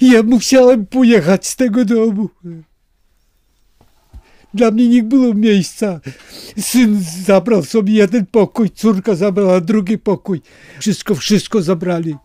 Ja 0.02 0.24
musiałem 0.24 0.86
pojechać 0.86 1.48
z 1.48 1.56
tego 1.56 1.86
domu. 1.86 2.30
Dla 4.56 4.72
mnie 4.72 4.90
nie 4.90 5.04
było 5.04 5.34
miejsca. 5.34 6.00
Syn 6.60 7.04
zabrał 7.26 7.64
sobie 7.64 7.94
jeden 7.94 8.26
pokój, 8.26 8.70
córka 8.70 9.16
zabrała 9.16 9.62
drugi 9.62 9.98
pokój. 9.98 10.42
Wszystko, 10.80 11.16
wszystko 11.16 11.62
zabrali. 11.62 12.16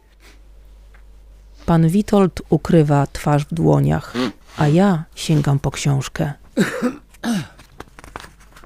Pan 1.67 1.89
Witold 1.89 2.43
ukrywa 2.51 3.07
twarz 3.07 3.45
w 3.45 3.55
dłoniach, 3.55 4.15
a 4.57 4.69
ja 4.69 5.05
sięgam 5.15 5.59
po 5.59 5.71
książkę. 5.71 6.33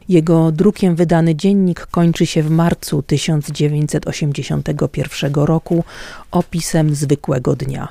Jego 0.09 0.53
drukiem 0.53 0.97
wydany 0.97 1.35
dziennik 1.35 1.87
kończy 1.87 2.27
się 2.27 2.43
w 2.43 2.51
marcu 2.51 3.03
1981 3.03 5.35
roku 5.35 5.85
opisem 6.31 6.95
zwykłego 6.95 7.57
dnia. 7.57 7.89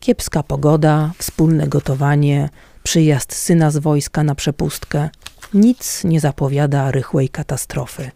Kiepska 0.00 0.42
pogoda, 0.42 1.12
wspólne 1.18 1.68
gotowanie, 1.68 2.48
przyjazd 2.82 3.34
syna 3.34 3.70
z 3.70 3.78
wojska 3.78 4.24
na 4.24 4.34
przepustkę. 4.34 5.10
Nic 5.54 6.04
nie 6.04 6.20
zapowiada 6.20 6.90
rychłej 6.90 7.28
katastrofy. 7.28 8.10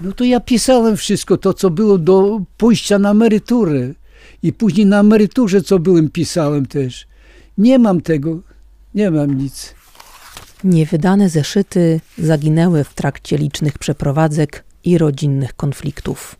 No 0.00 0.12
to 0.12 0.24
ja 0.24 0.40
pisałem 0.40 0.96
wszystko 0.96 1.36
to, 1.36 1.54
co 1.54 1.70
było 1.70 1.98
do 1.98 2.40
pójścia 2.56 2.98
na 2.98 3.10
emeryturę. 3.10 3.92
I 4.42 4.52
później 4.52 4.86
na 4.86 5.00
emeryturze, 5.00 5.62
co 5.62 5.78
byłem, 5.78 6.10
pisałem 6.10 6.66
też. 6.66 7.06
Nie 7.58 7.78
mam 7.78 8.00
tego, 8.00 8.40
nie 8.94 9.10
mam 9.10 9.38
nic. 9.38 9.74
Niewydane 10.64 11.28
zeszyty 11.28 12.00
zaginęły 12.18 12.84
w 12.84 12.94
trakcie 12.94 13.38
licznych 13.38 13.78
przeprowadzek 13.78 14.64
i 14.84 14.98
rodzinnych 14.98 15.54
konfliktów. 15.54 16.36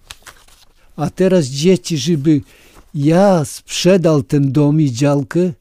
A 0.96 1.10
teraz 1.10 1.44
dzieci, 1.44 1.98
żeby 1.98 2.40
ja 2.94 3.44
sprzedał 3.44 4.22
ten 4.22 4.52
dom 4.52 4.80
i 4.80 4.92
działkę, 4.92 5.52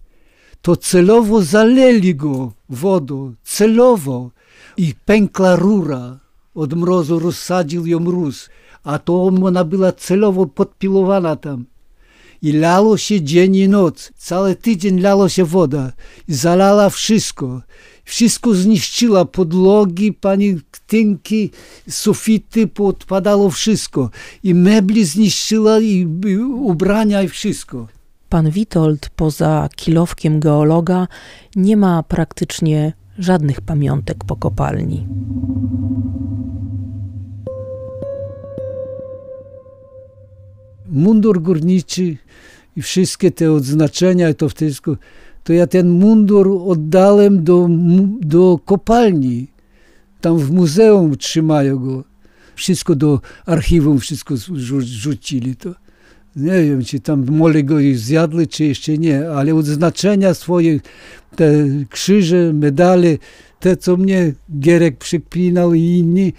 to 0.63 0.75
celowo 0.75 1.41
zaleli 1.41 2.15
go 2.15 2.53
wodą, 2.69 3.33
celowo. 3.43 4.31
I 4.77 4.93
pękła 5.05 5.55
rura. 5.55 6.19
Od 6.55 6.73
mrozu 6.73 7.19
rozsadził 7.19 7.87
ją 7.87 7.99
mróz, 7.99 8.49
a 8.83 8.99
to 8.99 9.25
ona 9.25 9.63
była 9.63 9.91
celowo 9.91 10.45
podpilowana 10.45 11.35
tam. 11.35 11.65
I 12.41 12.51
lało 12.51 12.97
się 12.97 13.21
dzień 13.21 13.55
i 13.55 13.67
noc. 13.69 14.11
Cały 14.17 14.55
tydzień 14.55 14.99
lało 14.99 15.29
się 15.29 15.45
woda. 15.45 15.91
I 16.27 16.33
zalała 16.33 16.89
wszystko. 16.89 17.61
Wszystko 18.03 18.53
zniszczyła. 18.53 19.25
Podlogi, 19.25 20.13
pani 20.13 20.59
tynki, 20.87 21.51
sufity, 21.89 22.67
podpadało 22.67 23.49
wszystko. 23.49 24.09
I 24.43 24.55
mebli 24.55 25.05
zniszczyła, 25.05 25.79
i 25.79 26.07
ubrania, 26.55 27.23
i 27.23 27.27
wszystko. 27.27 27.87
Pan 28.33 28.49
Witold, 28.49 29.09
poza 29.09 29.69
kilowkiem 29.75 30.39
geologa, 30.39 31.07
nie 31.55 31.77
ma 31.77 32.03
praktycznie 32.03 32.93
żadnych 33.19 33.61
pamiątek 33.61 34.23
po 34.23 34.35
kopalni. 34.35 35.07
Mundur 40.89 41.41
górniczy 41.41 42.17
i 42.75 42.81
wszystkie 42.81 43.31
te 43.31 43.51
odznaczenia, 43.51 44.33
to 44.33 44.49
wszystko, 44.49 44.97
to 45.43 45.53
ja 45.53 45.67
ten 45.67 45.89
mundur 45.89 46.61
oddałem 46.67 47.43
do, 47.43 47.67
do 48.21 48.59
kopalni. 48.65 49.47
Tam 50.21 50.37
w 50.37 50.51
muzeum 50.51 51.17
trzymają 51.17 51.79
go. 51.79 52.03
Wszystko 52.55 52.95
do 52.95 53.21
archiwum, 53.45 53.99
wszystko 53.99 54.35
rzucili 54.81 55.55
to. 55.55 55.82
Nie 56.35 56.63
wiem, 56.63 56.83
czy 56.83 56.99
tam 56.99 57.25
mole 57.31 57.63
go 57.63 57.79
już 57.79 57.97
zjadły, 57.97 58.47
czy 58.47 58.65
jeszcze 58.65 58.97
nie, 58.97 59.29
ale 59.29 59.55
odznaczenia 59.55 60.33
swoje, 60.33 60.79
te 61.35 61.53
krzyże, 61.89 62.53
medale, 62.53 63.17
te, 63.59 63.77
co 63.77 63.97
mnie 63.97 64.33
Gierek 64.59 64.97
przyklinał 64.97 65.73
i 65.73 65.81
inni, 65.81 66.33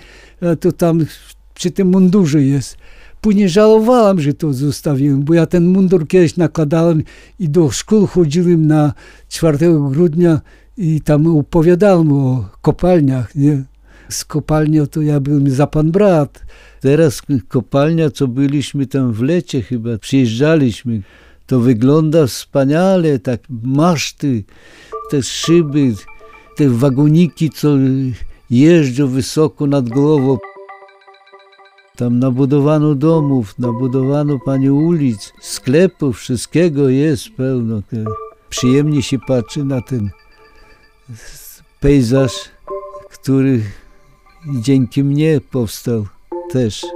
to 0.61 0.73
tam 0.73 1.07
przy 1.55 1.71
tym 1.71 1.89
mundurze 1.89 2.43
jest. 2.43 2.77
Później 3.21 3.49
żałowałem, 3.49 4.21
że 4.21 4.35
to 4.35 4.53
zostawiłem, 4.53 5.23
bo 5.23 5.35
ja 5.35 5.47
ten 5.47 5.67
mundur 5.67 6.09
kiedyś 6.09 6.37
nakładałem 6.37 7.03
i 7.39 7.49
do 7.49 7.71
szkół 7.71 8.07
chodziłem 8.07 8.67
na 8.67 8.93
4 9.29 9.59
grudnia 9.91 10.41
i 10.77 11.01
tam 11.01 11.27
opowiadałem 11.27 12.13
o 12.13 12.49
kopalniach. 12.63 13.35
Nie? 13.35 13.63
Z 14.09 14.25
kopalnią 14.25 14.87
to 14.87 15.03
ja 15.03 15.21
byłem 15.21 15.51
za 15.51 15.67
pan 15.67 15.91
brat. 15.91 16.45
Teraz 16.85 17.23
kopalnia, 17.49 18.11
co 18.11 18.29
byliśmy 18.29 18.87
tam 18.87 19.13
w 19.13 19.23
lecie 19.23 19.63
chyba, 19.63 19.99
przyjeżdżaliśmy, 19.99 21.03
to 21.47 21.61
wygląda 21.61 22.27
wspaniale, 22.27 23.19
tak 23.19 23.41
maszty, 23.63 24.45
te 25.11 25.23
szyby, 25.23 25.95
te 26.57 26.69
wagoniki, 26.69 27.51
co 27.51 27.69
jeżdżą 28.51 29.07
wysoko 29.07 29.67
nad 29.67 29.89
głową. 29.89 30.39
Tam 31.97 32.19
nabudowano 32.19 32.95
domów, 32.95 33.59
nabudowano 33.59 34.39
panie 34.45 34.73
ulic, 34.73 35.33
sklepów, 35.41 36.19
wszystkiego 36.19 36.89
jest 36.89 37.29
pełno. 37.37 37.83
Przyjemnie 38.49 39.03
się 39.03 39.19
patrzy 39.19 39.65
na 39.65 39.81
ten 39.81 40.11
pejzaż, 41.81 42.33
który 43.11 43.63
dzięki 44.61 45.05
mnie 45.05 45.41
powstał 45.51 46.07
też. 46.55 46.87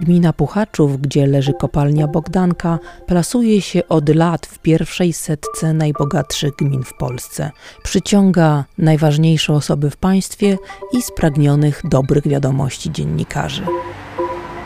Gmina 0.00 0.32
Puchaczów, 0.32 1.00
gdzie 1.00 1.26
leży 1.26 1.52
kopalnia 1.52 2.06
Bogdanka, 2.08 2.78
plasuje 3.06 3.62
się 3.62 3.88
od 3.88 4.08
lat 4.08 4.46
w 4.46 4.58
pierwszej 4.58 5.12
setce 5.12 5.72
najbogatszych 5.72 6.52
gmin 6.56 6.82
w 6.82 6.94
Polsce. 6.94 7.50
Przyciąga 7.82 8.64
najważniejsze 8.78 9.52
osoby 9.52 9.90
w 9.90 9.96
państwie 9.96 10.58
i 10.92 11.02
spragnionych 11.02 11.82
dobrych 11.84 12.28
wiadomości 12.28 12.92
dziennikarzy. 12.92 13.62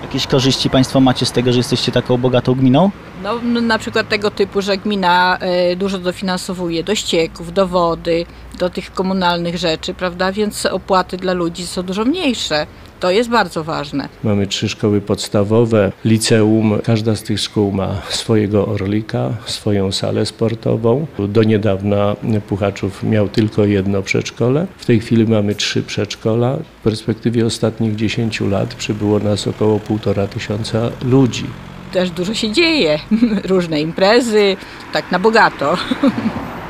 Jakieś 0.03 0.27
korzyści 0.27 0.71
Państwo 0.71 1.01
macie 1.01 1.27
z 1.27 1.33
tego, 1.33 1.53
że 1.53 1.59
jesteście 1.59 1.93
taką 1.93 2.19
bogatą 2.19 2.55
gminą? 2.55 2.91
No, 3.23 3.61
na 3.61 3.79
przykład 3.79 4.09
tego 4.09 4.31
typu, 4.31 4.63
że 4.63 4.77
gmina 4.77 5.39
e, 5.41 5.77
dużo 5.77 5.99
dofinansowuje 5.99 6.85
do 6.85 6.95
ścieków, 6.95 7.53
do 7.53 7.69
wody, 7.69 8.27
do 8.59 8.71
tych 8.71 8.93
komunalnych 8.93 9.59
rzeczy, 9.59 9.95
prawda? 9.95 10.33
Więc 10.33 10.67
opłaty 10.67 11.17
dla 11.17 11.33
ludzi 11.33 11.67
są 11.67 11.83
dużo 11.83 12.05
mniejsze. 12.05 12.67
To 13.05 13.11
jest 13.11 13.31
bardzo 13.31 13.64
ważne. 13.64 14.09
Mamy 14.23 14.47
trzy 14.47 14.69
szkoły 14.69 15.01
podstawowe, 15.01 15.93
liceum. 16.05 16.81
Każda 16.85 17.17
z 17.17 17.23
tych 17.23 17.40
szkół 17.40 17.73
ma 17.73 18.03
swojego 18.09 18.67
orlika, 18.67 19.31
swoją 19.47 19.93
salę 19.93 20.27
sportową. 20.27 21.07
Do 21.19 21.43
niedawna 21.43 22.17
Puchaczów 22.49 23.03
miał 23.03 23.29
tylko 23.29 23.64
jedno 23.64 24.03
przedszkole. 24.03 24.67
W 24.77 24.87
tej 24.87 25.01
chwili 25.01 25.27
mamy 25.27 25.55
trzy 25.55 25.83
przedszkola. 25.83 26.57
W 26.81 26.83
perspektywie 26.83 27.47
ostatnich 27.47 27.97
10 27.97 28.40
lat 28.40 28.75
przybyło 28.75 29.19
nas 29.19 29.47
około 29.47 29.81
półtora 29.81 30.27
tysiąca 30.27 30.90
ludzi. 31.03 31.47
Też 31.93 32.11
dużo 32.11 32.35
się 32.35 32.53
dzieje, 32.53 32.99
różne 33.53 33.81
imprezy, 33.81 34.57
tak 34.93 35.11
na 35.11 35.19
bogato. 35.19 35.77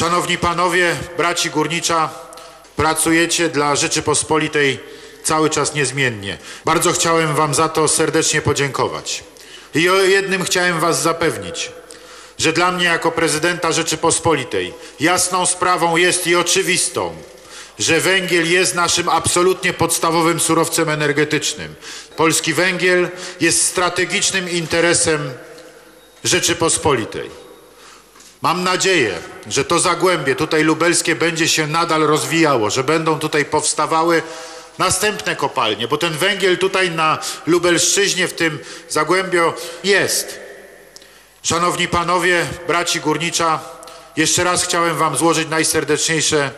Szanowni 0.00 0.38
panowie, 0.38 0.96
braci 1.16 1.50
górnicza, 1.50 2.10
pracujecie 2.76 3.48
dla 3.48 3.76
Rzeczypospolitej 3.76 4.80
cały 5.24 5.50
czas 5.50 5.74
niezmiennie. 5.74 6.38
Bardzo 6.64 6.92
chciałem 6.92 7.34
wam 7.34 7.54
za 7.54 7.68
to 7.68 7.88
serdecznie 7.88 8.42
podziękować. 8.42 9.24
I 9.74 9.88
o 9.88 9.94
jednym 9.94 10.44
chciałem 10.44 10.80
was 10.80 11.02
zapewnić, 11.02 11.72
że 12.38 12.52
dla 12.52 12.72
mnie 12.72 12.84
jako 12.84 13.12
prezydenta 13.12 13.72
Rzeczypospolitej 13.72 14.74
jasną 15.00 15.46
sprawą 15.46 15.96
jest 15.96 16.26
i 16.26 16.36
oczywistą, 16.36 17.16
że 17.78 18.00
węgiel 18.00 18.52
jest 18.52 18.74
naszym 18.74 19.08
absolutnie 19.08 19.72
podstawowym 19.72 20.40
surowcem 20.40 20.88
energetycznym. 20.88 21.74
Polski 22.16 22.54
węgiel 22.54 23.08
jest 23.40 23.64
strategicznym 23.66 24.50
interesem 24.50 25.30
Rzeczypospolitej. 26.24 27.39
Mam 28.42 28.64
nadzieję, 28.64 29.18
że 29.46 29.64
to 29.64 29.78
zagłębie 29.78 30.36
tutaj 30.36 30.62
lubelskie 30.62 31.16
będzie 31.16 31.48
się 31.48 31.66
nadal 31.66 32.02
rozwijało, 32.02 32.70
że 32.70 32.84
będą 32.84 33.18
tutaj 33.18 33.44
powstawały 33.44 34.22
następne 34.78 35.36
kopalnie, 35.36 35.88
bo 35.88 35.98
ten 35.98 36.12
węgiel 36.12 36.58
tutaj 36.58 36.90
na 36.90 37.18
Lubelszczyźnie, 37.46 38.28
w 38.28 38.32
tym 38.32 38.58
Zagłębio 38.88 39.54
jest. 39.84 40.40
Szanowni 41.42 41.88
panowie, 41.88 42.46
braci 42.66 43.00
górnicza, 43.00 43.60
jeszcze 44.16 44.44
raz 44.44 44.64
chciałem 44.64 44.96
wam 44.96 45.16
złożyć 45.16 45.48
najserdeczniejsze 45.48 46.50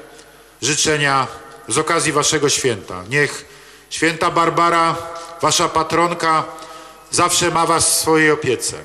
życzenia 0.62 1.26
z 1.68 1.78
okazji 1.78 2.12
waszego 2.12 2.48
święta. 2.48 3.02
Niech 3.08 3.44
święta 3.90 4.30
Barbara, 4.30 4.96
wasza 5.40 5.68
patronka, 5.68 6.44
zawsze 7.10 7.50
ma 7.50 7.66
was 7.66 7.90
w 7.90 7.94
swojej 7.94 8.30
opiece. 8.30 8.76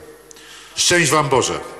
Szczęść 0.75 1.11
wam 1.11 1.29
Boże. 1.29 1.76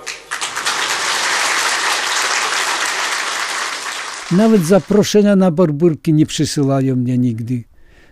Nawet 4.31 4.65
zaproszenia 4.65 5.35
na 5.35 5.51
barburki 5.51 6.13
nie 6.13 6.25
przysyłają 6.25 6.95
mnie 6.95 7.17
nigdy. 7.17 7.63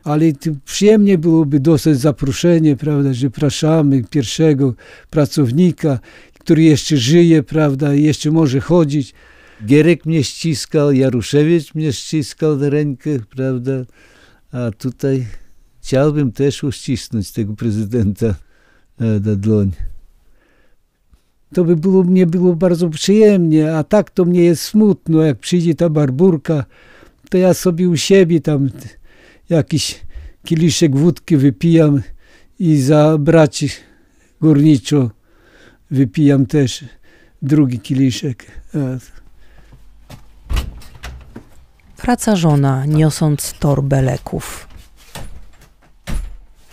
Ale 0.04 0.26
przyjemnie 0.66 1.18
byłoby 1.18 1.60
dostać 1.60 1.98
zaproszenie, 1.98 2.76
prawda, 2.76 3.14
że 3.14 3.30
praszamy 3.30 4.04
pierwszego 4.04 4.74
pracownika, 5.10 6.00
który 6.40 6.64
jeszcze 6.64 6.98
żyje, 6.98 7.44
prawda, 7.44 7.94
jeszcze 7.94 8.32
może 8.32 8.60
chodzić. 8.60 9.14
Gierek 9.66 10.06
mnie 10.06 10.24
ściskał, 10.24 10.92
Jaruszewicz 10.92 11.76
mnie 11.76 11.94
ściskał 11.94 12.58
na 12.58 12.70
rękę, 12.70 13.10
prawda, 13.36 13.72
a 14.52 14.72
tutaj 14.72 15.26
chciałbym 15.82 16.32
też 16.32 16.64
uścisnąć 16.64 17.32
tego 17.32 17.54
prezydenta 17.54 18.36
na 19.00 19.36
dłoń 19.36 19.72
to 21.54 21.64
by 21.64 21.76
było, 21.76 22.04
mnie 22.04 22.26
było 22.26 22.56
bardzo 22.56 22.90
przyjemnie, 22.90 23.76
a 23.76 23.84
tak 23.84 24.10
to 24.10 24.26
mnie 24.26 24.44
jest 24.44 24.64
smutno, 24.64 25.22
jak 25.22 25.38
przyjdzie 25.40 25.76
ta 25.76 25.90
barburka, 25.90 26.66
to 27.30 27.38
ja 27.38 27.54
sobie 27.54 27.90
u 27.90 27.98
siebie 27.98 28.42
tam 28.42 28.70
jakiś 29.50 30.06
kieliszek 30.44 30.98
wódki 30.98 31.38
wypijam 31.38 32.02
i 32.60 32.78
za 32.78 33.18
braci 33.18 33.70
górniczo 34.42 35.12
wypijam 35.92 36.46
też 36.46 36.86
drugi 37.42 37.80
kieliszek. 37.80 38.46
Wraca 41.98 42.36
żona, 42.36 42.86
niosąc 42.86 43.54
torbę 43.60 44.02
leków. 44.02 44.68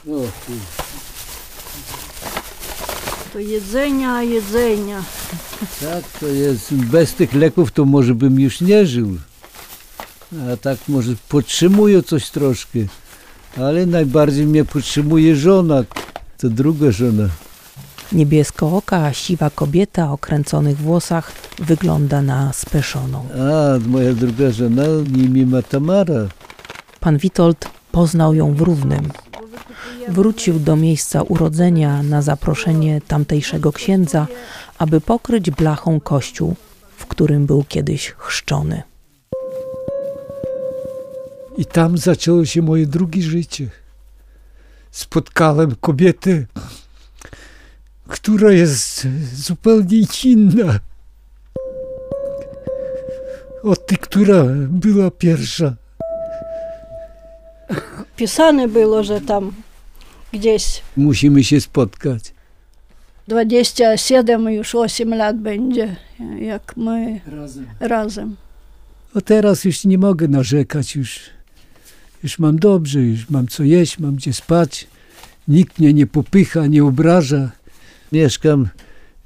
O, 0.09 0.82
to 3.33 3.39
jedzenia, 3.39 4.23
jedzenia. 4.23 5.03
Tak, 5.81 6.21
to 6.21 6.27
jest. 6.27 6.75
Bez 6.75 7.15
tych 7.15 7.35
leków 7.35 7.73
to 7.73 7.85
może 7.85 8.15
bym 8.15 8.41
już 8.41 8.61
nie 8.61 8.87
żył. 8.87 9.17
A 10.53 10.57
tak 10.57 10.79
może 10.89 11.13
podtrzymuję 11.29 12.03
coś 12.03 12.31
troszkę. 12.31 12.79
Ale 13.57 13.87
najbardziej 13.87 14.47
mnie 14.47 14.65
podtrzymuje 14.65 15.37
żona. 15.37 15.85
To 16.39 16.49
druga 16.49 16.91
żona. 16.91 17.29
Niebieskooka, 18.13 19.13
siwa 19.13 19.51
kobieta 19.51 20.13
o 20.13 20.19
kręconych 20.19 20.77
włosach 20.77 21.33
wygląda 21.59 22.23
na 22.23 22.53
speszoną. 22.53 23.29
A, 23.35 23.89
moja 23.89 24.13
druga 24.13 24.51
żona 24.51 24.83
nimi 25.17 25.47
ma 25.47 25.63
Tamara. 25.63 26.29
Pan 27.01 27.19
Witold 27.19 27.69
poznał 27.93 28.35
ją 28.35 28.55
w 28.55 28.61
Równym. 28.61 29.09
Wrócił 30.09 30.59
do 30.59 30.77
miejsca 30.77 31.23
urodzenia 31.23 32.03
na 32.03 32.23
zaproszenie 32.23 33.01
tamtejszego 33.01 33.73
księdza, 33.73 34.27
aby 34.79 35.01
pokryć 35.01 35.51
blachą 35.51 36.01
kościół, 36.01 36.57
w 36.97 37.07
którym 37.07 37.47
był 37.47 37.65
kiedyś 37.69 38.15
chrzczony. 38.19 38.83
I 41.57 41.67
tam 41.67 41.99
zaczęło 41.99 42.45
się 42.45 42.63
moje 42.63 42.87
drugie 42.87 43.23
życie. 43.23 43.69
spotkałem 44.91 45.75
kobietę, 45.81 46.47
która 48.09 48.53
jest 48.53 49.07
zupełnie 49.35 49.99
inna 50.25 50.79
od 53.63 53.87
tej, 53.87 53.99
która 53.99 54.45
była 54.69 55.11
pierwsza. 55.11 55.77
Pisane 58.17 58.69
było, 58.69 59.03
że 59.03 59.21
tam 59.21 59.53
gdzieś 60.33 60.83
Musimy 60.97 61.45
się 61.45 61.61
spotkać. 61.61 62.33
27 63.29 64.49
już 64.51 64.75
8 64.75 65.15
lat 65.15 65.39
będzie, 65.39 65.97
jak 66.41 66.77
my 66.77 67.21
razem. 67.81 68.37
A 69.15 69.21
teraz 69.21 69.65
już 69.65 69.85
nie 69.85 69.99
mogę 69.99 70.29
narzekać, 70.29 70.97
już, 70.97 71.21
już 72.23 72.39
mam 72.39 72.59
dobrze, 72.59 73.01
już 73.01 73.31
mam 73.31 73.49
co 73.49 73.63
jeść, 73.63 73.99
mam 73.99 74.17
gdzie 74.17 74.33
spać. 74.33 74.87
Nikt 75.49 75.79
mnie 75.79 75.93
nie 75.93 76.07
popycha, 76.07 76.67
nie 76.67 76.85
obraża. 76.85 77.51
Mieszkam 78.13 78.69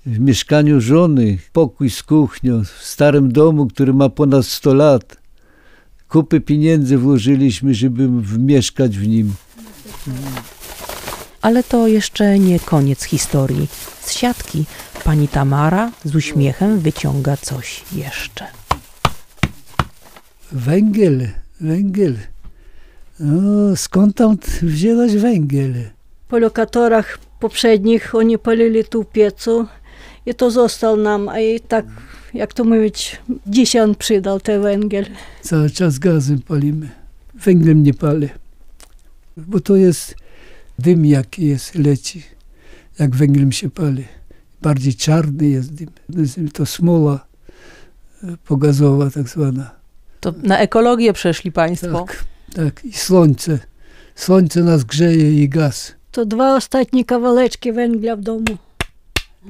w 0.06 0.18
mieszkaniu 0.18 0.80
żony, 0.80 1.38
pokój 1.52 1.90
z 1.90 2.02
kuchnią, 2.02 2.64
w 2.64 2.84
starym 2.84 3.32
domu, 3.32 3.66
który 3.66 3.92
ma 3.94 4.08
ponad 4.08 4.46
100 4.46 4.74
lat. 4.74 5.16
Kupy 6.08 6.40
pieniędzy 6.40 6.98
włożyliśmy, 6.98 7.74
żeby 7.74 8.08
mieszkać 8.38 8.98
w 8.98 9.08
nim. 9.08 9.34
Ale 11.42 11.64
to 11.64 11.86
jeszcze 11.86 12.38
nie 12.38 12.60
koniec 12.60 13.02
historii. 13.02 13.68
Z 14.00 14.12
siatki 14.12 14.64
pani 15.04 15.28
Tamara 15.28 15.90
z 16.04 16.16
uśmiechem 16.16 16.80
wyciąga 16.80 17.36
coś 17.36 17.84
jeszcze. 17.92 18.46
Węgiel, 20.52 21.28
węgiel. 21.60 22.16
O, 23.20 23.76
skąd 23.76 24.16
tam 24.16 24.36
wzięłaś 24.62 25.16
węgiel? 25.16 25.74
Po 26.28 26.38
lokatorach 26.38 27.18
poprzednich 27.40 28.14
oni 28.14 28.38
palili 28.38 28.84
tu 28.84 29.04
piecu 29.04 29.66
i 30.26 30.34
to 30.34 30.50
został 30.50 30.96
nam, 30.96 31.28
a 31.28 31.40
i 31.40 31.60
tak, 31.60 31.84
jak 32.34 32.52
to 32.52 32.64
mówić, 32.64 33.20
dzisiaj 33.46 33.82
on 33.82 33.94
przydał 33.94 34.40
ten 34.40 34.62
węgiel. 34.62 35.06
Cały 35.42 35.70
czas 35.70 35.98
gazem 35.98 36.42
palimy. 36.42 36.88
Węglem 37.34 37.82
nie 37.82 37.94
palę. 37.94 38.28
Bo 39.36 39.60
to 39.60 39.76
jest 39.76 40.14
dym 40.78 41.06
jaki 41.06 41.46
jest, 41.46 41.74
leci. 41.74 42.22
Jak 42.98 43.16
węglem 43.16 43.52
się 43.52 43.70
pali. 43.70 44.04
Bardziej 44.62 44.94
czarny 44.94 45.48
jest 45.48 45.74
dym. 45.74 45.90
To 46.52 46.66
smola 46.66 47.26
pogazowa 48.44 49.10
tak 49.10 49.28
zwana. 49.28 49.70
To 50.20 50.34
na 50.42 50.58
ekologię 50.58 51.12
przeszli 51.12 51.52
państwo. 51.52 52.04
Tak, 52.06 52.24
tak. 52.54 52.84
I 52.84 52.92
słońce. 52.92 53.58
Słońce 54.14 54.62
nas 54.62 54.84
grzeje 54.84 55.42
i 55.42 55.48
gaz. 55.48 55.94
To 56.12 56.26
dwa 56.26 56.56
ostatnie 56.56 57.04
kawałeczki 57.04 57.72
węgla 57.72 58.16
w 58.16 58.20
domu. 58.20 58.44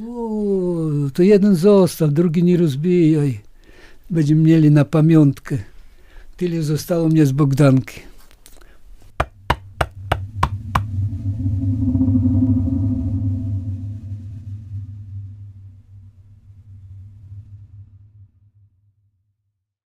O, 0.04 1.10
to 1.14 1.22
jeden 1.22 1.54
został, 1.54 2.08
drugi 2.08 2.42
nie 2.42 2.56
rozbijaj. 2.56 3.40
Będziemy 4.10 4.42
mieli 4.42 4.70
na 4.70 4.84
pamiątkę. 4.84 5.58
Tyle 6.36 6.62
zostało 6.62 7.08
mnie 7.08 7.26
z 7.26 7.32
Bogdanki. 7.32 8.00